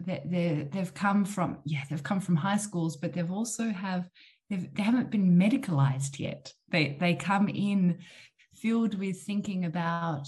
that 0.00 0.30
they 0.30 0.66
they've 0.72 0.94
come 0.94 1.24
from 1.24 1.58
yeah 1.64 1.82
they've 1.88 2.02
come 2.02 2.20
from 2.20 2.34
high 2.34 2.56
schools 2.56 2.96
but 2.96 3.12
they've 3.12 3.30
also 3.30 3.68
have 3.70 4.08
they've, 4.50 4.74
they 4.74 4.82
haven't 4.82 5.10
been 5.10 5.38
medicalized 5.38 6.18
yet 6.18 6.52
they 6.70 6.96
they 6.98 7.14
come 7.14 7.48
in 7.48 7.98
filled 8.56 8.98
with 8.98 9.22
thinking 9.22 9.64
about 9.66 10.26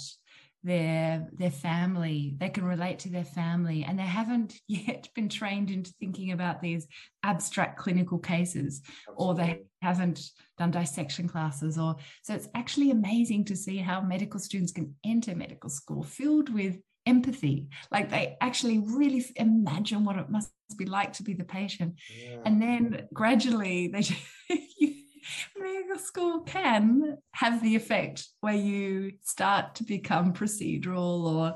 their 0.67 1.29
their 1.33 1.51
family 1.51 2.35
they 2.39 2.49
can 2.49 2.65
relate 2.65 2.99
to 2.99 3.09
their 3.09 3.25
family 3.25 3.85
and 3.87 3.99
they 3.99 4.03
haven't 4.03 4.55
yet 4.69 5.09
been 5.15 5.29
trained 5.29 5.71
into 5.71 5.93
thinking 6.01 6.33
about 6.33 6.61
these 6.61 6.87
abstract 7.23 7.79
clinical 7.79 8.19
cases 8.19 8.83
or 9.17 9.35
they 9.35 9.61
haven't 9.81 10.21
done 10.59 10.71
dissection 10.73 11.29
classes 11.29 11.79
or 11.79 11.95
so 12.23 12.35
it's 12.35 12.49
actually 12.55 12.91
amazing 12.91 13.45
to 13.45 13.55
see 13.55 13.77
how 13.79 14.01
medical 14.01 14.41
students 14.41 14.73
can 14.73 14.95
enter 15.05 15.35
medical 15.37 15.71
school 15.71 16.03
filled 16.03 16.53
with 16.53 16.77
empathy. 17.07 17.69
Like 17.91 18.11
they 18.11 18.37
actually 18.41 18.79
really 18.81 19.25
imagine 19.37 20.05
what 20.05 20.17
it 20.17 20.29
must 20.29 20.51
be 20.77 20.85
like 20.85 21.13
to 21.15 21.23
be 21.23 21.35
the 21.35 21.45
patient. 21.45 21.95
Yeah. 22.13 22.39
and 22.45 22.61
then 22.61 23.07
gradually 23.15 23.89
they 23.89 24.03
you, 24.79 24.96
medical 25.59 25.99
school 25.99 26.41
can 26.41 27.19
have 27.33 27.63
the 27.63 27.77
effect 27.77 28.27
where 28.41 28.55
you 28.55 29.13
start 29.23 29.75
to 29.77 29.85
become 29.85 30.33
procedural 30.33 31.25
or 31.25 31.55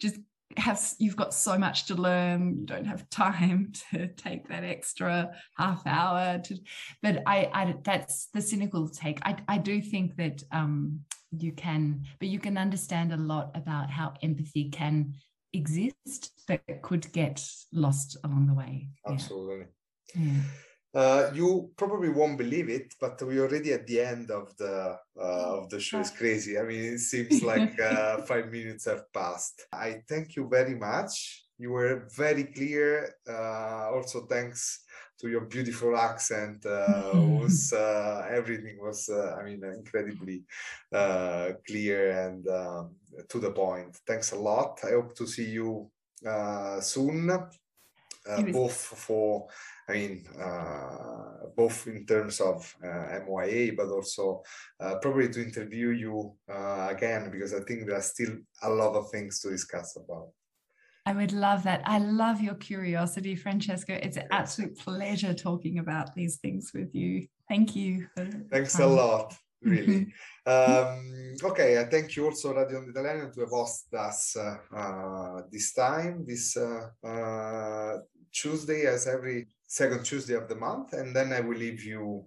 just 0.00 0.18
have 0.56 0.80
you've 0.98 1.16
got 1.16 1.34
so 1.34 1.58
much 1.58 1.86
to 1.86 1.94
learn 1.94 2.56
you 2.60 2.66
don't 2.66 2.86
have 2.86 3.08
time 3.10 3.72
to 3.90 4.06
take 4.08 4.48
that 4.48 4.64
extra 4.64 5.30
half 5.56 5.82
hour 5.86 6.38
to 6.38 6.56
but 7.02 7.22
i, 7.26 7.50
I 7.52 7.74
that's 7.82 8.26
the 8.26 8.40
cynical 8.40 8.88
take 8.88 9.18
i, 9.22 9.36
I 9.48 9.58
do 9.58 9.80
think 9.80 10.16
that 10.16 10.42
um 10.52 11.00
you 11.36 11.52
can 11.52 12.04
but 12.20 12.28
you 12.28 12.38
can 12.38 12.56
understand 12.56 13.12
a 13.12 13.16
lot 13.16 13.50
about 13.54 13.90
how 13.90 14.14
empathy 14.22 14.70
can 14.70 15.14
exist 15.52 16.32
but 16.46 16.60
could 16.82 17.10
get 17.12 17.44
lost 17.72 18.16
along 18.24 18.46
the 18.46 18.54
way 18.54 18.88
Yeah. 19.06 19.12
Absolutely. 19.12 19.66
Yeah. 20.14 20.40
Uh, 20.94 21.30
you 21.34 21.70
probably 21.76 22.08
won't 22.08 22.38
believe 22.38 22.68
it, 22.68 22.94
but 23.00 23.20
we're 23.22 23.42
already 23.42 23.72
at 23.72 23.86
the 23.86 24.00
end 24.00 24.30
of 24.30 24.56
the 24.58 24.96
uh, 25.18 25.56
of 25.58 25.68
the 25.68 25.80
show. 25.80 25.98
It's 25.98 26.10
crazy. 26.10 26.56
I 26.56 26.62
mean, 26.62 26.94
it 26.94 27.00
seems 27.00 27.42
like 27.52 27.78
uh, 27.80 28.18
five 28.18 28.52
minutes 28.52 28.84
have 28.84 29.12
passed. 29.12 29.66
I 29.72 30.02
thank 30.08 30.36
you 30.36 30.48
very 30.48 30.76
much. 30.76 31.44
You 31.58 31.72
were 31.72 32.06
very 32.16 32.44
clear. 32.44 33.14
Uh, 33.28 33.90
also, 33.92 34.26
thanks 34.26 34.84
to 35.20 35.28
your 35.28 35.42
beautiful 35.42 35.96
accent. 35.96 36.64
Uh, 36.64 37.12
was 37.14 37.72
everything 38.30 38.78
was, 38.80 39.08
uh, 39.08 39.36
I 39.38 39.44
mean, 39.44 39.64
incredibly 39.64 40.44
uh, 40.92 41.52
clear 41.66 42.26
and 42.26 42.46
um, 42.48 42.90
to 43.28 43.40
the 43.40 43.50
point. 43.50 43.96
Thanks 44.06 44.32
a 44.32 44.38
lot. 44.38 44.78
I 44.84 44.90
hope 44.90 45.16
to 45.16 45.26
see 45.26 45.50
you 45.50 45.90
uh, 46.26 46.80
soon. 46.80 47.30
Uh, 48.28 48.42
both 48.42 48.74
for 48.74 49.48
I 49.88 49.92
mean, 49.92 50.24
uh, 50.40 51.48
both 51.56 51.86
in 51.86 52.06
terms 52.06 52.40
of 52.40 52.74
uh, 52.82 53.20
MYA, 53.26 53.72
but 53.76 53.88
also 53.88 54.42
uh, 54.80 54.96
probably 54.96 55.28
to 55.28 55.42
interview 55.42 55.90
you 55.90 56.32
uh, 56.50 56.88
again, 56.90 57.30
because 57.30 57.52
I 57.52 57.60
think 57.60 57.86
there 57.86 57.96
are 57.96 58.02
still 58.02 58.36
a 58.62 58.70
lot 58.70 58.94
of 58.94 59.10
things 59.10 59.40
to 59.40 59.50
discuss 59.50 59.96
about. 59.96 60.28
I 61.06 61.12
would 61.12 61.32
love 61.32 61.64
that. 61.64 61.82
I 61.84 61.98
love 61.98 62.40
your 62.40 62.54
curiosity, 62.54 63.36
Francesco. 63.36 63.98
It's 64.02 64.16
an 64.16 64.28
absolute 64.30 64.78
pleasure 64.78 65.34
talking 65.34 65.78
about 65.78 66.14
these 66.14 66.36
things 66.36 66.70
with 66.72 66.94
you. 66.94 67.26
Thank 67.46 67.76
you. 67.76 68.06
Thanks 68.50 68.78
a 68.78 68.86
lot, 68.86 69.34
really. 69.60 70.14
um, 70.46 71.34
okay, 71.42 71.78
I 71.78 71.84
thank 71.84 72.16
you 72.16 72.24
also, 72.24 72.54
Radio 72.54 72.88
Italiano, 72.88 73.30
to 73.30 73.40
have 73.40 73.50
hosted 73.50 73.92
us 73.98 74.34
uh, 74.34 74.56
uh, 74.74 75.42
this 75.52 75.74
time, 75.74 76.24
this 76.26 76.56
uh, 76.56 76.88
uh, 77.06 77.98
Tuesday, 78.34 78.86
as 78.86 79.06
every 79.06 79.46
second 79.66 80.04
Tuesday 80.04 80.34
of 80.34 80.48
the 80.48 80.56
month. 80.56 80.92
And 80.92 81.14
then 81.16 81.32
I 81.32 81.40
will 81.40 81.56
leave 81.56 81.82
you 81.84 82.24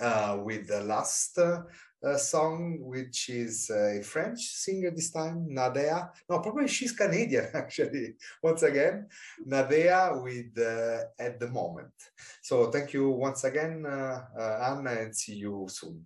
uh, 0.00 0.38
with 0.42 0.68
the 0.68 0.82
last 0.82 1.38
uh, 1.38 1.62
uh, 2.02 2.16
song, 2.16 2.78
which 2.80 3.28
is 3.28 3.70
a 3.70 4.02
French 4.02 4.40
singer 4.40 4.90
this 4.90 5.10
time, 5.10 5.48
Nadea. 5.50 6.10
No, 6.28 6.38
probably 6.40 6.68
she's 6.68 6.92
Canadian, 6.92 7.48
actually, 7.54 8.14
once 8.42 8.62
again. 8.62 9.06
Nadea 9.46 10.22
with 10.22 10.58
uh, 10.58 11.04
At 11.18 11.38
the 11.38 11.48
Moment. 11.48 11.92
So 12.42 12.70
thank 12.70 12.92
you 12.92 13.10
once 13.10 13.44
again, 13.44 13.84
uh, 13.86 14.24
uh, 14.38 14.76
Anna, 14.76 14.92
and 14.92 15.14
see 15.14 15.34
you 15.34 15.66
soon. 15.70 16.04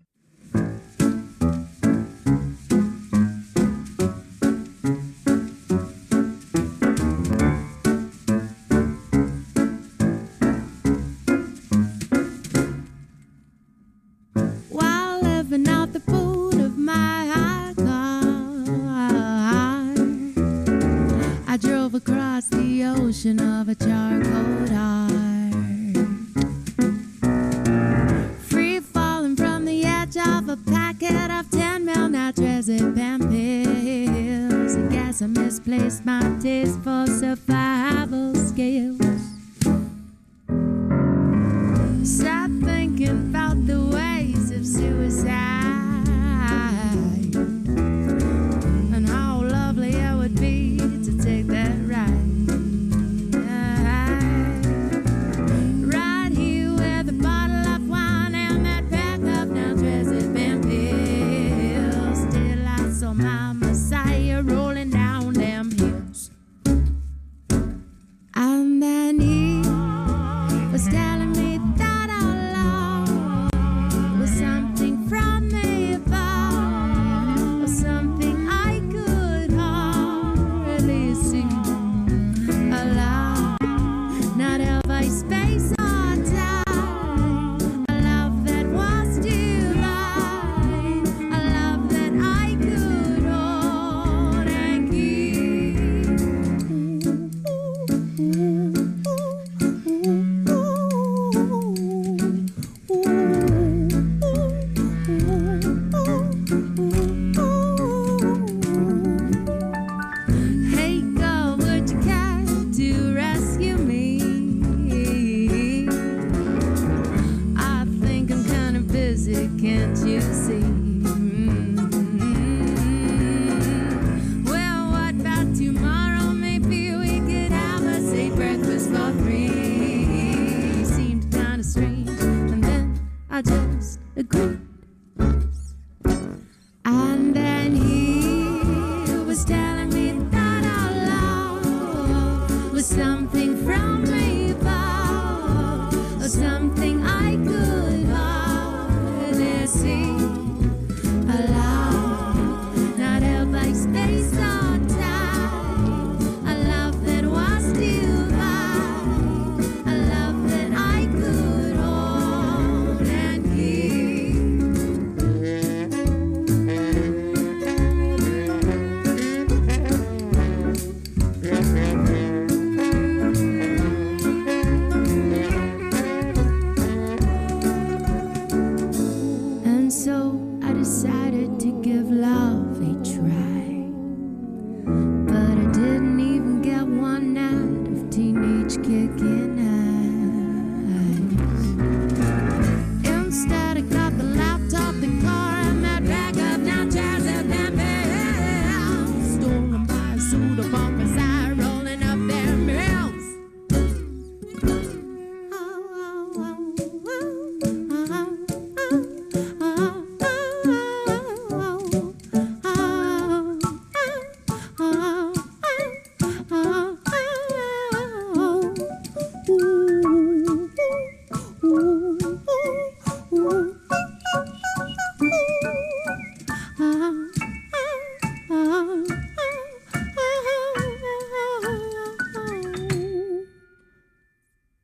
For 37.36 37.52
survival 37.52 38.34
skills. 38.34 39.13